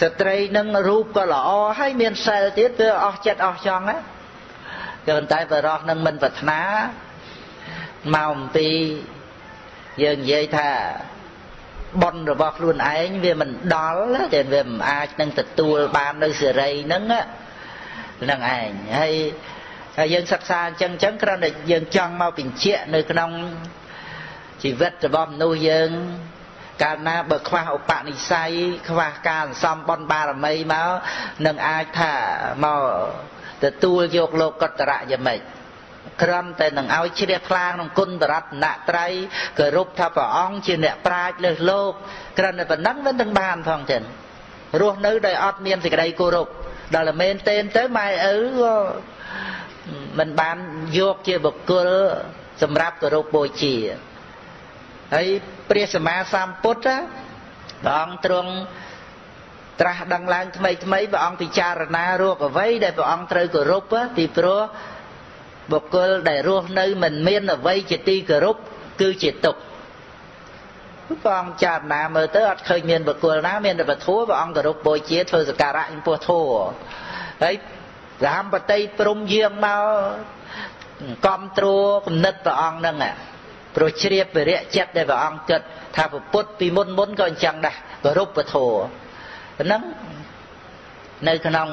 [0.00, 3.96] ស្ត្រីនឹងរូបក៏ល្អហើយមានសិលទៀតវាអស់ចិត្តអស់ចង់ណា
[5.06, 6.60] ក៏ប៉ុន្តែបរោះនឹងមិនប្រាថ្នា
[8.14, 8.68] មកអំពី
[10.02, 10.70] យើងនិយាយថា
[12.02, 14.02] ប៉ុនរបស់ខ្លួនឯងវាមិនដល់
[14.34, 17.02] តែវាមិនអាចនឹងទទួលបាននៅសេរីហ្នឹង
[18.22, 19.12] ហ្នឹងឯងហើយ
[19.98, 23.30] ហើយយើងសិក្សាអញ្ចឹងអញ្ចឹងគ្រាន់តែយើងចង់មកបញ្ជាក់នៅក្នុង
[24.62, 25.90] ជីវិតរបស់មនុស្សយើង
[26.82, 28.50] កាលណាបើខ្វះឧបនិស្ស័យ
[28.88, 30.90] ខ្វះការសន្សំបុណ្យបារមីមក
[31.46, 32.14] នឹងអាចថា
[32.64, 32.82] មក
[33.64, 35.38] ទទួលយកលោកកតរយមិច
[36.22, 39.12] ក្រំតែនឹងឲ្យជ្រះថ្លាក្នុងគុណបរតនត្រ័យ
[39.58, 41.92] គោរពថាព្រះអង្គជាអ្នកប្រាជ្ញលើសលោក
[42.38, 44.02] ក្រំតែប៉ុណ្ណឹងមិនទាំងបានផងចឹង
[44.80, 46.48] រស់នៅដោយអត់មានសេចក្តីគោរព
[46.94, 48.74] ដល់តែមែនទែនទៅម៉ែឪក៏
[50.18, 50.56] មិនបាន
[50.98, 51.88] យកជាបុគ្គល
[52.62, 53.74] សម្រាប់គោរពបូជា
[55.14, 55.28] ហើយ
[55.70, 56.88] ព្រះសម្មាសម្ពុទ្ធ
[57.84, 58.52] ព្រះអង្គទ្រង់
[59.80, 63.84] ត្រាស់ដឹងឡើងថ្មីថ្មីព្រះអង្គពិចារណារកអ្វីដែលព្រះអង្គត្រូវគោរព
[64.16, 64.62] ពីព្រោះ
[65.72, 68.56] បុគ្គលដែលរស់នៅមិនមានអ្វីជាទីគោរព
[69.00, 69.60] គឺជាទុក្ខ
[71.24, 76.48] ព្រះអង្គចារណាមើលទៅអត់ឃើញមានបុគ្គលណាមានតែពធព្រះអង្គគោរពបូជាធ្វើសក្ការៈចំពោះធัว
[77.42, 77.54] ហើយ
[78.26, 79.84] រាមបតីព្រំយាងមក
[81.26, 82.96] កំត្រួគំនិតព្រះអង្គហ្នឹង
[83.80, 85.60] ព្រោះជ្រាបវិរៈចិត្តដែលព្រះអង្គគិត
[85.96, 88.54] ថាពុទ្ធពីមុនមុនក៏អញ្ចឹងដែរគោរពពធ
[89.60, 89.82] ហ្នឹង
[91.28, 91.68] នៅក្នុង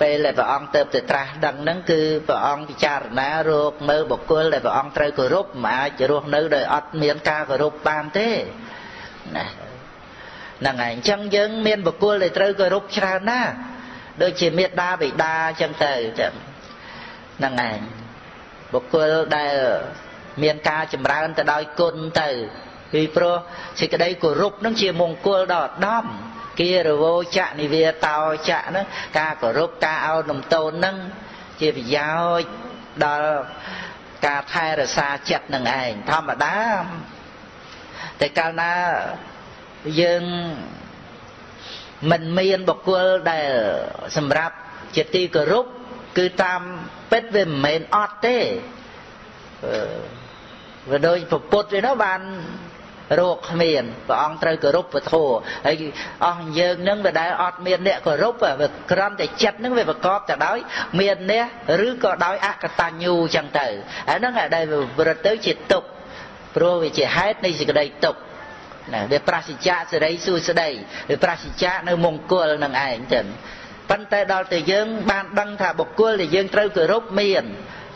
[0.00, 8.28] ពេលដែលព្រះអង្គទៅទៅត្រាស់ដឹងហ្នឹងគឺព្រះអង្គពិចារណារកមើលបុគ្គលដែលព្រះអង្គត្រូវគោរពមិនអាចរស់នៅដោយអត់មានការគោរពបានទេ
[9.36, 9.46] ណា
[10.60, 13.52] ហ្នឹងហើយអញ្ចឹងយើងមានបុគ្គលដែលត្រូវគោរពច្រើនណាស់
[14.22, 16.32] ដូចជាមេដាបិតាអញ្ចឹងទៅចឹង
[17.38, 17.78] ហ្នឹងឯង
[18.72, 19.54] បុគ្គលដែល
[20.42, 22.28] មានការចម្រើនទៅដោយគុណទៅ
[22.92, 23.36] ពីព្រោះ
[23.80, 26.04] សេចក្តីគោរពនឹងជាមង្គលដ៏ឧត្តម
[26.60, 28.18] គារវោចៈនិវាតោ
[28.48, 28.86] ចៈហ្នឹង
[29.18, 30.96] ការគោរពការឲ្យនំតូនហ្នឹង
[31.60, 32.50] ជាប្រយោជន៍
[33.04, 33.30] ដល់
[34.26, 36.58] ការថែរក្សាចិត្តនឹងឯងធម្មតា
[38.20, 38.72] តែកាលណា
[40.00, 40.24] យើង
[42.10, 43.48] មិនមានបុគ្គលដែល
[44.16, 44.56] សម្រាប់
[44.96, 45.66] ជាទីគោរព
[46.18, 46.60] គឺតាម
[47.10, 48.38] ពិតវាមិនមែនអត់ទេ
[50.90, 52.20] វាដូចពុទ្ធទេនោះបាន
[53.18, 55.12] រោគគ្មានព្រះអង្គត្រូវគោរពពធ
[55.66, 55.76] ហើយ
[56.26, 60.58] អស់យើងនឹងវាដែលអត់មានអ្នកគោរពវាក្រំតែចិត្តនឹងវាប្រកបទៅដោយ
[61.00, 61.46] មានអ្នក
[61.86, 63.66] ឬក៏ដោយអកតញ្ញូចឹងទៅ
[64.08, 64.64] ហើយហ្នឹងដែល
[64.98, 65.82] ប្រទៅជាទុក
[66.56, 68.16] ព្រោះវាជាហេតុនៃសេចក្តីទុក
[68.94, 70.70] ណាវាប្រសិជ្ជៈសេរីសួស្តី
[71.10, 73.26] វាប្រសិជ្ជៈនៅមង្គលនឹងឯងចឹង
[73.90, 77.44] ប៉ុន្តែដល់តែយើងបានដឹងថាបុគ្គលដែលយើងត្រូវគោរពមាន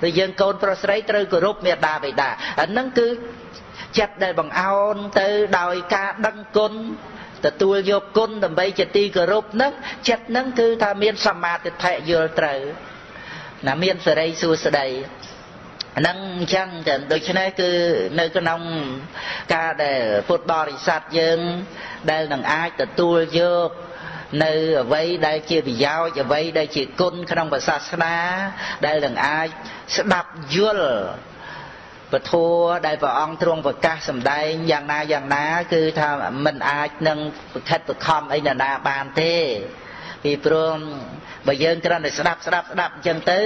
[0.06, 2.28] ឬយើងកូនប្រុសស្រីត្រូវគោរពមេដាបិតា
[2.60, 3.08] អាហ្នឹងគឺ
[3.98, 5.28] ចិត្តដែលបង្អោនទៅ
[5.58, 6.72] ដោយការដឹងគុណ
[7.46, 9.72] ទទួលយកគុណដើម្បីជាទីគោរពហ្នឹង
[10.08, 12.60] ចិត្តហ្នឹងគឺថាមានសមាធិដ្ឋិយល់ត្រូវ
[13.66, 14.88] ណាមានសេរីសួស្តី
[15.98, 17.70] ហ្នឹងអញ្ចឹងតែដូច្នេះគឺ
[18.20, 18.60] នៅក្នុង
[19.54, 21.38] ការដែលពុទ្ធបរិស័ទយើង
[22.10, 23.68] ដែលនឹងអាចទទួលយក
[24.44, 24.52] នៅ
[24.82, 28.16] អ្វីដែលជាប្រយោជន៍អ្វីដែលជាគុណក្នុងព្រះសាសនា
[28.86, 29.48] ដែលនឹងអាច
[29.96, 30.90] ស្ដាប់យល់
[32.12, 32.32] ពធ
[32.86, 36.08] ដែលព្រះអង្គទ្រង់ប្រកាសសម្ដែងយ៉ាងណាយ៉ាងណា គឺថា
[36.44, 37.18] มันអាចនឹង
[37.52, 39.34] ប្រខិតប្រខំអីណាណាបានទេ
[40.22, 40.76] ពីព្រោះ
[41.46, 43.40] បើយើងគ្រាន់តែស្ដាប់ស្ដាប់ស្ដាប់អញ្ចឹងទៅ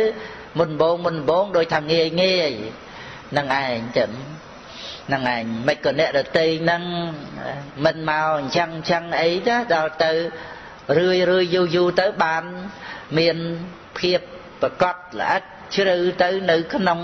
[0.59, 2.51] មុនបងមុនបងដោយថាងាយងាយ
[3.37, 4.11] នឹងឯងចឹង
[5.12, 6.82] នឹងឯងមិនក៏អ្នកដតីនឹង
[7.85, 10.12] មិនមកអញ្ចឹងអញ្ចឹងអីទៅដល់ទៅ
[10.99, 12.45] រឿយរឿយយូរយូរទៅបាន
[13.18, 13.37] មាន
[13.99, 14.20] ភាព
[14.62, 15.43] ប្រកបល្អិត
[15.76, 17.01] ជ្រៅទៅនៅក្នុង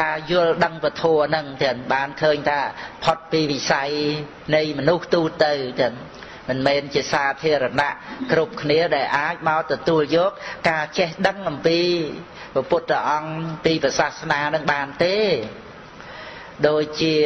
[0.00, 2.60] ការយល់ដឹងពធហ្នឹងចឹងបានឃើញថា
[3.04, 3.90] ផុតពីវិស័យ
[4.54, 5.92] នៃមនុស្សទូទៅចឹង
[6.48, 7.94] មិនមែនជាសាធារណៈ
[8.32, 10.30] គ្រប់គ្នាដែលអាចមកទទួលយក
[10.70, 11.80] ការចេះដឹងអំពី
[12.52, 13.32] ព្រះពុទ្ធអង្គ
[13.64, 15.16] ពីព្រះសាសនានឹងបានទេ
[16.68, 17.16] ដូចជា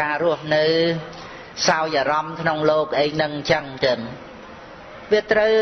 [0.00, 0.66] ការរស់នៅ
[1.68, 4.00] សោយអារម្មណ៍ក្នុងលោកអីហ្នឹងអញ្ចឹងចឹង
[5.11, 5.53] វាត្រូវ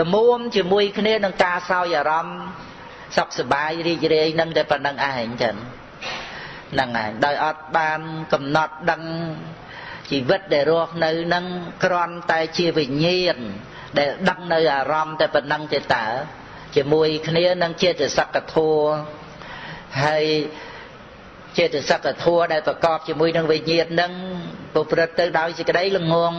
[0.00, 2.38] លមួមជាមួយគ្នានឹងការសោយអារម្មណ៍
[3.16, 5.56] សុខសบายរីករាយនឹងតែប៉ុណ្្នឹងឯងចឹង
[6.72, 8.00] ហ្នឹងឯងដោយអត់បាន
[8.32, 9.02] កំណត់ដឹង
[10.10, 11.44] ជីវិតដែលរស់នៅនឹង
[11.84, 13.36] គ្រាន់តែជាវិញ្ញាណ
[13.98, 16.06] ដែលដឹងនៅអារម្មណ៍តែប៉ុណ្្នឹងទេតើ
[16.76, 18.78] ជាមួយគ្នានឹងចេតសិកធัว
[20.04, 20.24] ហើយ
[21.58, 24.12] ចេតសិកធัวដែលប្រកបជាមួយនឹងវិញ្ញាណនឹង
[24.74, 26.34] ប្រព្រឹត្តទៅដោយសេចក្តីល្ងង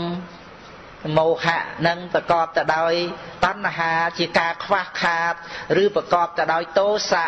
[1.17, 2.93] មោហៈនឹងប្រកបទៅដោយ
[3.45, 5.33] តណ្ហាជាការខ្វះខាត
[5.83, 7.27] ឬប្រកបទៅដោយទោសៈ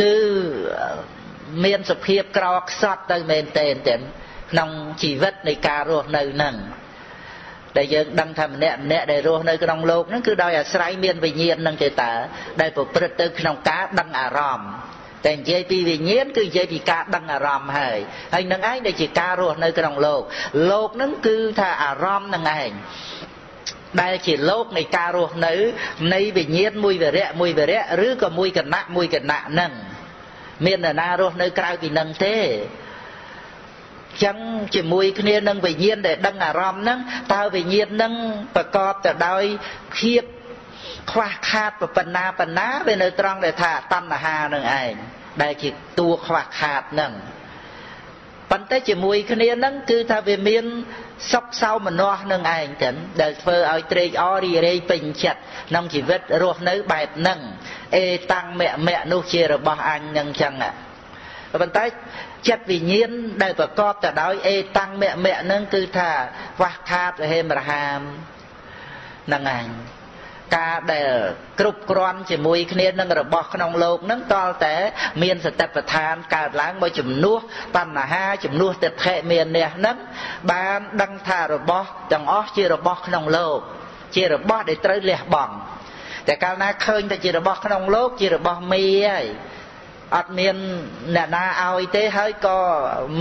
[0.00, 0.14] គឺ
[1.64, 4.02] មានសភាពក្រខ្សត់ទៅមែនទែនទាំង
[4.52, 4.70] ក្នុង
[5.02, 6.56] ជីវិតនៃការរស់នៅនឹង
[7.76, 12.12] ដែលយើងដឹងថាម្នាក់ម្នាក់ដែលរស់នៅក្នុងโลกហ្នឹងគឺដោយអាស្រ័យមានវិញ្ញាណនឹងទេតើ
[12.60, 14.70] ដែលប្រព្រឹត្តទៅក្នុងការដឹងអារម្មណ៍
[15.25, 17.99] តែនិយាយពីវិញ្ញាណគឺនិយាយពីការដឹងអារម្មណ៍ហើយ
[18.33, 20.21] ហើយនឹងឯងដែលជាការរស់នៅក្នុងលោក
[20.71, 22.71] លោកនឹងគឺថាអារម្មណ៍នឹងឯង
[24.01, 25.53] ដែលជាលោកនៃការរស់នៅ
[26.13, 29.71] នៃវិញ្ញាណមួយវរៈមួយវរៈឬក៏មួយគណៈមួយគណៈនឹង
[30.65, 32.37] មាននរណារស់នៅក្រៅពីនឹងទេ
[34.23, 34.37] ចឹង
[34.75, 36.99] ជាមួយគ្នានឹងវិញ្ញាណដែលដឹងអារម្មណ៍ហ្នឹង
[37.33, 38.13] តើវិញ្ញាណហ្នឹង
[38.55, 39.43] ប្រកបទៅដោយ
[39.97, 40.23] ភាព
[41.11, 44.93] ខ្វះខាតប៉ុណ្ណាប៉ុណ្ណាវានៅត្រង់ដែលថាតណ្ហានឹងឯង
[45.41, 45.69] ដែលជា
[45.99, 47.13] តួខ្វះខាតហ្នឹង
[48.51, 50.65] ប៉ុន្តែជាមួយគ្នានឹងគឺថាវាមាន
[51.31, 57.39] សុខសោមនស្សនឹងឯងចឹងដែលធ្វើឲ្យត្រេកអររីរេយពេញចិត្តក្នុងជីវិតរស់នៅបែបហ្នឹង
[57.95, 60.53] អេតាំងមៈមៈនោះជារបស់អញនឹងចឹង
[61.61, 61.85] ប៉ុន្តែ
[62.49, 63.11] ចិត្តវិញ្ញាណ
[63.43, 66.09] ដែលប្រកបទៅដោយអេតាំងមៈមៈនឹងគឺថា
[66.57, 67.99] ខ្វះខាតរហេមរហាម
[69.27, 69.67] ហ្នឹងឯង
[70.56, 71.08] ការដែល
[71.60, 74.76] គ្រប់គ្រាន់ជាមួយគ្នានឹងរបស់ក្នុងโลกនឹងតលតែ
[75.22, 77.40] មានសតិប្បដ្ឋានកើតឡើងមកជំនួស
[77.76, 79.96] បញ្ហាជំនួសទិដ្ឋិមាននេះនឹង
[80.52, 83.58] បានដឹងថារបស់ទាំងអស់ជារបស់ក្នុងโลก
[84.16, 85.54] ជារបស់ដែលត្រូវលះបង់
[86.28, 89.26] តែកាលណាឃើញតែជារបស់ក្នុងโลกជារបស់មីហើយ
[90.16, 90.56] អត់មាន
[91.16, 92.58] អ្នកណាឲ្យទេហើយក៏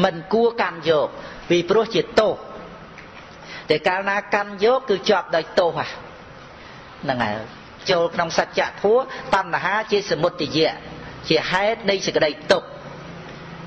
[0.03, 1.07] មិនគួរកាន់យក
[1.49, 2.33] ពីព្រោះជាទោស
[3.69, 5.87] តែកាលណាកាន់យកគឺជាប់ដោយទោសហ្
[7.08, 7.36] នឹងហើយ
[7.90, 8.98] ចូលក្នុងសច្ចធัว
[9.34, 10.72] តណ្ហាជាសមុទយៈ
[11.28, 12.68] ជាហេតុនៃសេចក្តីទុក្ខ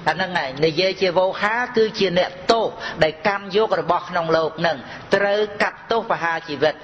[0.08, 2.68] អាហ្នឹងហើយនិយាយជាវោហាគឺជាអ្នកទោស
[3.04, 4.78] ដែលកម្មយករបស់ក្នុងលោកនឹង
[5.16, 6.76] ត្រូវកាត់ទោសបហាជីវិត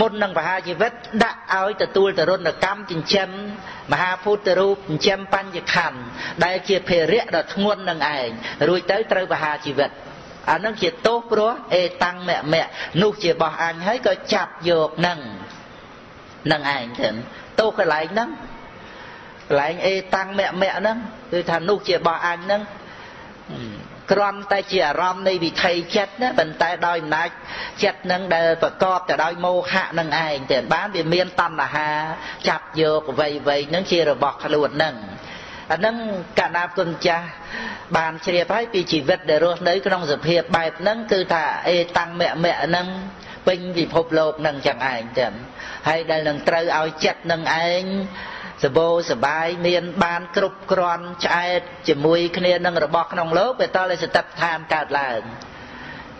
[0.00, 0.92] មុននឹងបហាជីវិត
[1.24, 3.30] ដាក់ឲ្យទទួលទរណកម្មចិញ្ចឹម
[3.92, 5.98] មហាពុទ្ធរូបចិញ្ចឹមបញ្ញខណ្ឌ
[6.44, 8.28] ដែលជាភារៈដ៏ធ្ងន់នឹងឯង
[8.68, 9.90] រួចទៅត្រូវបហាជីវិត
[10.50, 12.66] អានឹងជាទោសព្រោះអេតាំងមៈមៈ
[13.02, 15.18] នោះជាបោះអញហើយក៏ចាប់យកនឹង
[16.52, 17.08] នឹងឯងទៅ
[17.60, 18.30] ទោសកន្លែងហ្នឹង
[19.48, 20.98] កន្លែងអេតាំងមៈមៈហ្នឹង
[21.32, 22.62] គឺថានោះជារបស់អញហ្នឹង
[24.12, 27.28] គ្រាន់តែជាអារម្មណ៍នៃវិថីចិត្តណាប៉ុន្តែដោយអំណាច
[27.84, 31.88] ចិត្តនឹងដែលប្រកបទៅដោយមោហៈនឹងឯងទៅបានវាមានតណ្ហា
[32.48, 34.94] ចាប់យកអ្វីអ្វីនឹងជារបស់ខ្លួននឹង
[35.72, 35.96] អានឹង
[36.40, 37.26] កណាគុណចាស់
[37.96, 42.86] បានជ្រាបហើយពីជីវិតដែលរស់នៅក្នុងសភាពបែបហ្នឹងគឺថាអេតាំងមៈមៈហ្នឹង
[43.46, 45.32] ពេញពិភពលោកនឹងចឹងឯងចឹង
[45.88, 47.82] ហើយដែលនឹងត្រូវឲ្យចិត្តនឹងឯង
[48.64, 55.20] សបោសបាយមានបានគ្រប់គ្រាន់ឆ្អែតជាមួយគ្នានឹងរបស់ក្នុងលោកវាតតែសតិប្បដ្ឋានកើតឡើង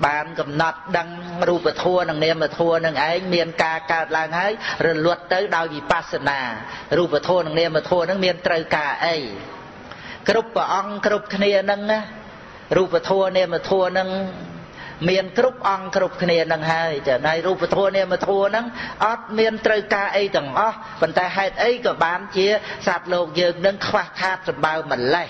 [0.07, 1.09] បានកំណត់ដឹង
[1.49, 4.53] រូបធម៌និងនាមធម៌នឹងឯងមានការកើតឡើងហើយ
[4.87, 6.41] រលត់ទៅដោយវិបស្សនា
[6.97, 9.16] រូបធម៌និងនាមធម៌នឹងមានត្រូវការអី
[10.29, 11.81] គ្រប់ព្រះអង្គគ្រប់គ្នានឹង
[12.77, 14.09] រូបធម៌នាមធម៌នឹង
[15.09, 18.66] មានគ្រប់អង្គគ្រប់គ្នានឹងហើយចាហើយរូបធម៌នាមធម៌ហ្នឹង
[19.07, 22.47] អត់មានត្រូវការអីទាំងអស់ប៉ុន្តែហេតុអីក៏បានជា
[22.86, 25.28] សត្វលោកយើងនឹងខ្វះខាតសម្បើម្លេះ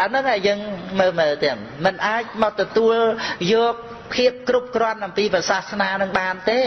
[0.00, 0.58] អាហ្នឹងឯងយើង
[1.00, 2.96] មើលមើលទៀតมันអាចមកទទួល
[3.54, 3.74] យក
[4.14, 6.62] ភាពគ្រប់គ្រាន់អំពីសាសនានឹងបានទេ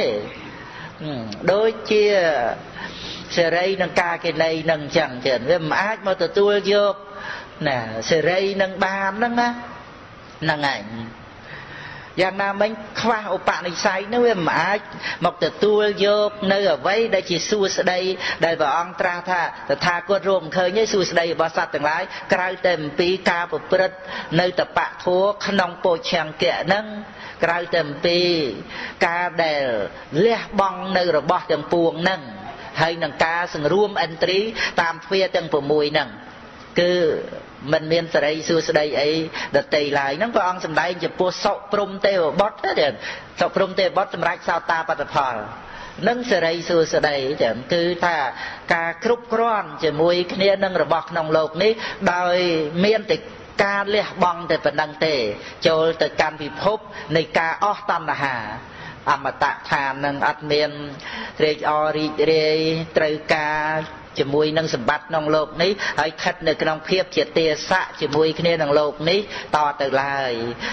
[1.53, 2.03] ដូចជា
[3.35, 6.95] សេរីនឹងការកិលេសនឹងអញ្ចឹងទៀតវាមិនអាចមកទទួលយក
[7.67, 7.77] ណា
[8.09, 9.49] សេរីនឹងបានហ្នឹងណា
[10.43, 10.83] ហ្នឹងឯង
[12.21, 14.79] យ៉ាងណាមិញខ្វះឧបនិស្ស័យនោះវាមិនអាច
[15.25, 17.99] មកទទួលយកនៅអ្វីដែលជាសួស្ដី
[18.45, 19.47] ដែលព្រះអង្គត្រាស់ថាត
[19.85, 22.03] ថាគតរកឃើញឯសួស្ដីរបស់សត្វទាំងឡាយ
[22.33, 23.97] ក្រៅតែអំពីការប្រព្រឹត្ត
[24.39, 26.85] នៅតបៈធัวក្នុងពោឆង្គៈហ្នឹង
[27.43, 28.19] ក្រៅតែអំពី
[29.07, 29.63] ការដែល
[30.25, 32.21] លះបង់នៅរបស់ទាំងពួងហ្នឹង
[32.81, 34.39] ហើយនឹងការសង្រួមអិនត្រី
[34.81, 35.55] តាមទ្វាទាំង6
[35.91, 36.09] ហ្នឹង
[36.79, 36.93] គឺ
[37.72, 39.10] មិនមានសេរីសួស្តីអី
[39.56, 42.86] ដតីឡើយហ្នឹងព្រះអង្គសម្ដែងចំពោះសុព្រំទេវបុត្រទេ
[43.40, 45.34] សុព្រំទេវបុត្រសម្រាប់សោតាបត្តផល
[46.08, 48.16] នឹងសេរីសួស្តីចឹងគឺថា
[48.74, 51.72] ការគ្រប់គ្រាន់ជាមួយគ្នានឹងរបស់ក្នុងโลกនេះ
[52.12, 52.36] ដោយ
[52.84, 53.16] មានតែ
[53.64, 55.14] ការលះបង់តែប៉ុណ្្នឹងទេ
[55.66, 56.78] ចូលទៅកាន់ពិភព
[57.16, 58.36] នៃការអស់តណ្ហា
[59.10, 60.70] អមតៈឋាននឹងអត់មាន
[61.38, 62.58] ត្រេកអររីករាយ
[62.96, 63.62] ត្រូវការ
[64.18, 65.70] ជាមួយនឹងសម្បត្តិក្នុងโลกនេះ
[66.00, 69.20] ហើយស្ថិតនៅក្នុងភាពជាទេសៈជាមួយគ្នានឹងโลกនេះ
[69.56, 70.32] តទៅឡើយ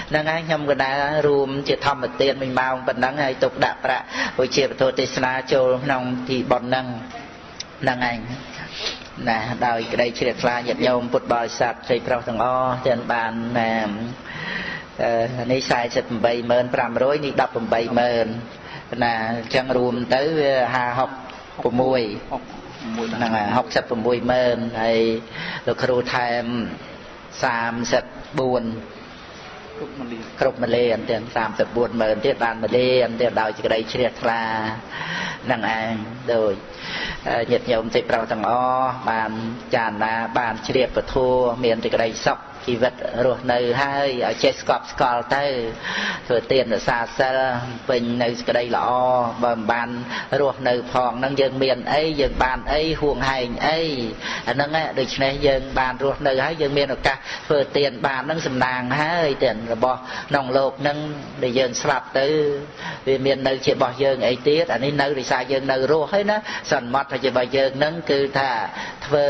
[0.09, 0.91] ហ្នឹងហើយខ្ញុំកណា
[1.27, 4.05] រួមជាធម្មទានមួយម៉ោងប៉ុណ្ណឹងហើយទុកដាក់ប្រាក់
[4.39, 6.85] វិជាពធទេសនាចូលក្នុងទីប៉ុណ្ណឹង
[7.81, 8.19] ហ្នឹងឯង
[9.29, 13.73] ណាដោយក្តីជ្រះថ្លាញាតិញោមពុទ្ធបរិស័ទជ័យប្រុសទាំងអស់ទាំងបានណា
[15.51, 23.46] នេះ48500នេះ180,000ណាអញ្ចឹងរួមទៅវា56 6 ហ្នឹងហើយ
[23.78, 24.98] 66ម៉ឺនហើយ
[25.66, 26.44] លោកគ្រូថែម
[27.42, 28.80] 34
[29.78, 31.22] គ្រប់មលីគ្រប់មលីអន្ទាំង
[31.62, 34.42] 34ម៉ឺនទៀតបានមលីអន្ទាំងដោយសេចក្តីជ្រះថ្លា
[35.50, 35.92] នឹងឯង
[36.32, 36.54] ដូច
[37.50, 39.30] ញាតិញោមទេប្រុសទាំងអស់បាន
[39.74, 42.94] ចារណាបានជ្រាបពធัวមានសេចក្តីសុខ ជីវិត
[43.24, 45.44] រស់នៅហើយឲ្យចេះស្កប់ស្កល់ទៅ
[46.26, 47.38] ធ្វើទានរសាសិល
[47.88, 48.88] ពេញនៅសេចក្តីល្អ
[49.44, 49.88] បើមិនបាន
[50.40, 53.80] រស់នៅផងហ្នឹងយើងមានអីយើងបានអីហួងហែងអី
[54.48, 59.98] អាហ្នឹងដូច្នេះយើងបានរស់នៅហើយយើងមានឱកាសធ្វើទានបានហ្នឹងសំណាងហើយទានរបស់
[60.30, 60.98] ក្នុងលោកហ្នឹង
[61.42, 62.28] ដែលយើងស្លាប់ទៅ
[63.06, 66.36] វាមាននៅជារបស់យើងអីទៀតអានេះនៅរិសាយើងនៅរស់ហើយណា
[66.72, 68.50] សន្មត់ថាជារបស់យើងហ្នឹងគឺថា
[69.06, 69.26] ធ្វើ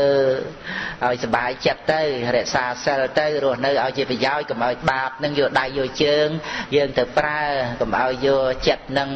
[1.05, 2.01] ឲ្យសុបាយចិត្តទៅ
[2.35, 6.27] រក្សាសិលទៅរស់នៅឲ្យជាប្រយោជន៍កុំឲ្យបាបនឹងយកដៃយកជើង
[6.75, 7.41] យើងទៅប្រើ
[7.79, 9.09] កុំឲ្យយកចិត្តនឹង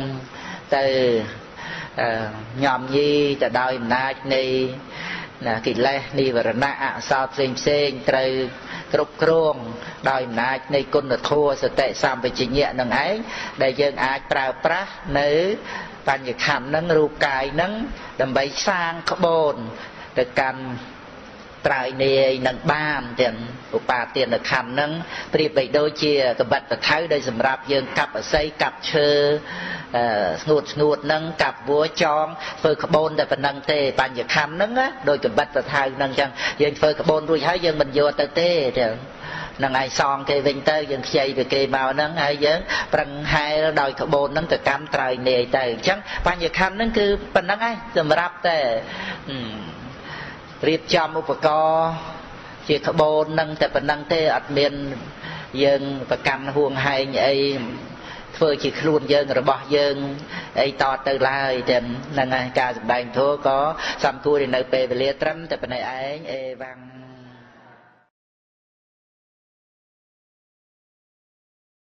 [0.75, 0.85] ទៅ
[2.63, 4.43] ញោមញីទៅដោយអំណាចនៃ
[5.47, 8.31] ណាកិលេសនិវរណៈអសោតផ្សេងផ្សេងត្រូវ
[8.93, 9.55] គ្រប់គ្រង
[10.09, 13.15] ដោយអំណាចនៃគុណធម៌សតិសម្បជញ្ញៈនឹងឯង
[13.61, 15.29] ដែលយើងអាចប្រើប្រាស់នៅ
[16.07, 17.73] បញ្ញខណ្ឌនឹងរូបកាយនឹង
[18.21, 19.55] ដើម្បីសាងក្បូន
[20.17, 20.61] ទៅកាន់
[21.67, 23.37] ត្រើយនាយនឹងបានទាំង
[23.77, 24.91] ឧបាទានខណ្ឌនឹង
[25.33, 29.09] ប្រៀបបីដូចជាកបិតតថៅដែលសម្រាប់យើងកាប់អស័យកាប់ឈើ
[30.43, 32.25] ស្ងួតស្ងួតនឹងកាប់វัวចង
[32.61, 34.71] ធ្វើក្បូនតែប៉ុណ្្នឹងទេបញ្ញខណ្ឌនឹង
[35.09, 36.29] ដោយកបិតតថៅនឹងចឹង
[36.61, 38.49] យើងធ្វើក្បូនរួចហើយយើងមិនយកទៅទេ
[38.79, 38.93] ចឹង
[39.63, 42.59] នឹងឯងសងគេវិញទៅយើងខ្ចីពីគេមកហ្នឹងហើយយើង
[42.93, 47.05] ប្រឹងហែលដោយក្បូនហ្នឹងទៅកម្មត្រើយនាយទៅអញ្ចឹងបញ្ញខណ្ឌហ្នឹងគឺ
[47.35, 48.57] ប៉ុណ្្នឹងឯងសម្រាប់តែ
[50.67, 51.89] រៀបចំឧបករណ៍
[52.67, 54.73] ជាក្បូននឹងតែប៉ុណ្្នឹងទេអត់មាន
[55.63, 57.35] យើងប្រកាន់ហួងហែងអី
[58.37, 59.95] ធ្វើជាខ្លួនយើងរបស់យើង
[60.61, 61.77] អីតទៅឡើយតែ
[62.13, 63.59] ហ្នឹងហើយការសម្ដែងធម៌ក៏
[64.03, 66.94] សំគួរនៅពេលវេលាត្រឹមតែប៉ុណ្ណេះឯងអេវ៉ាំង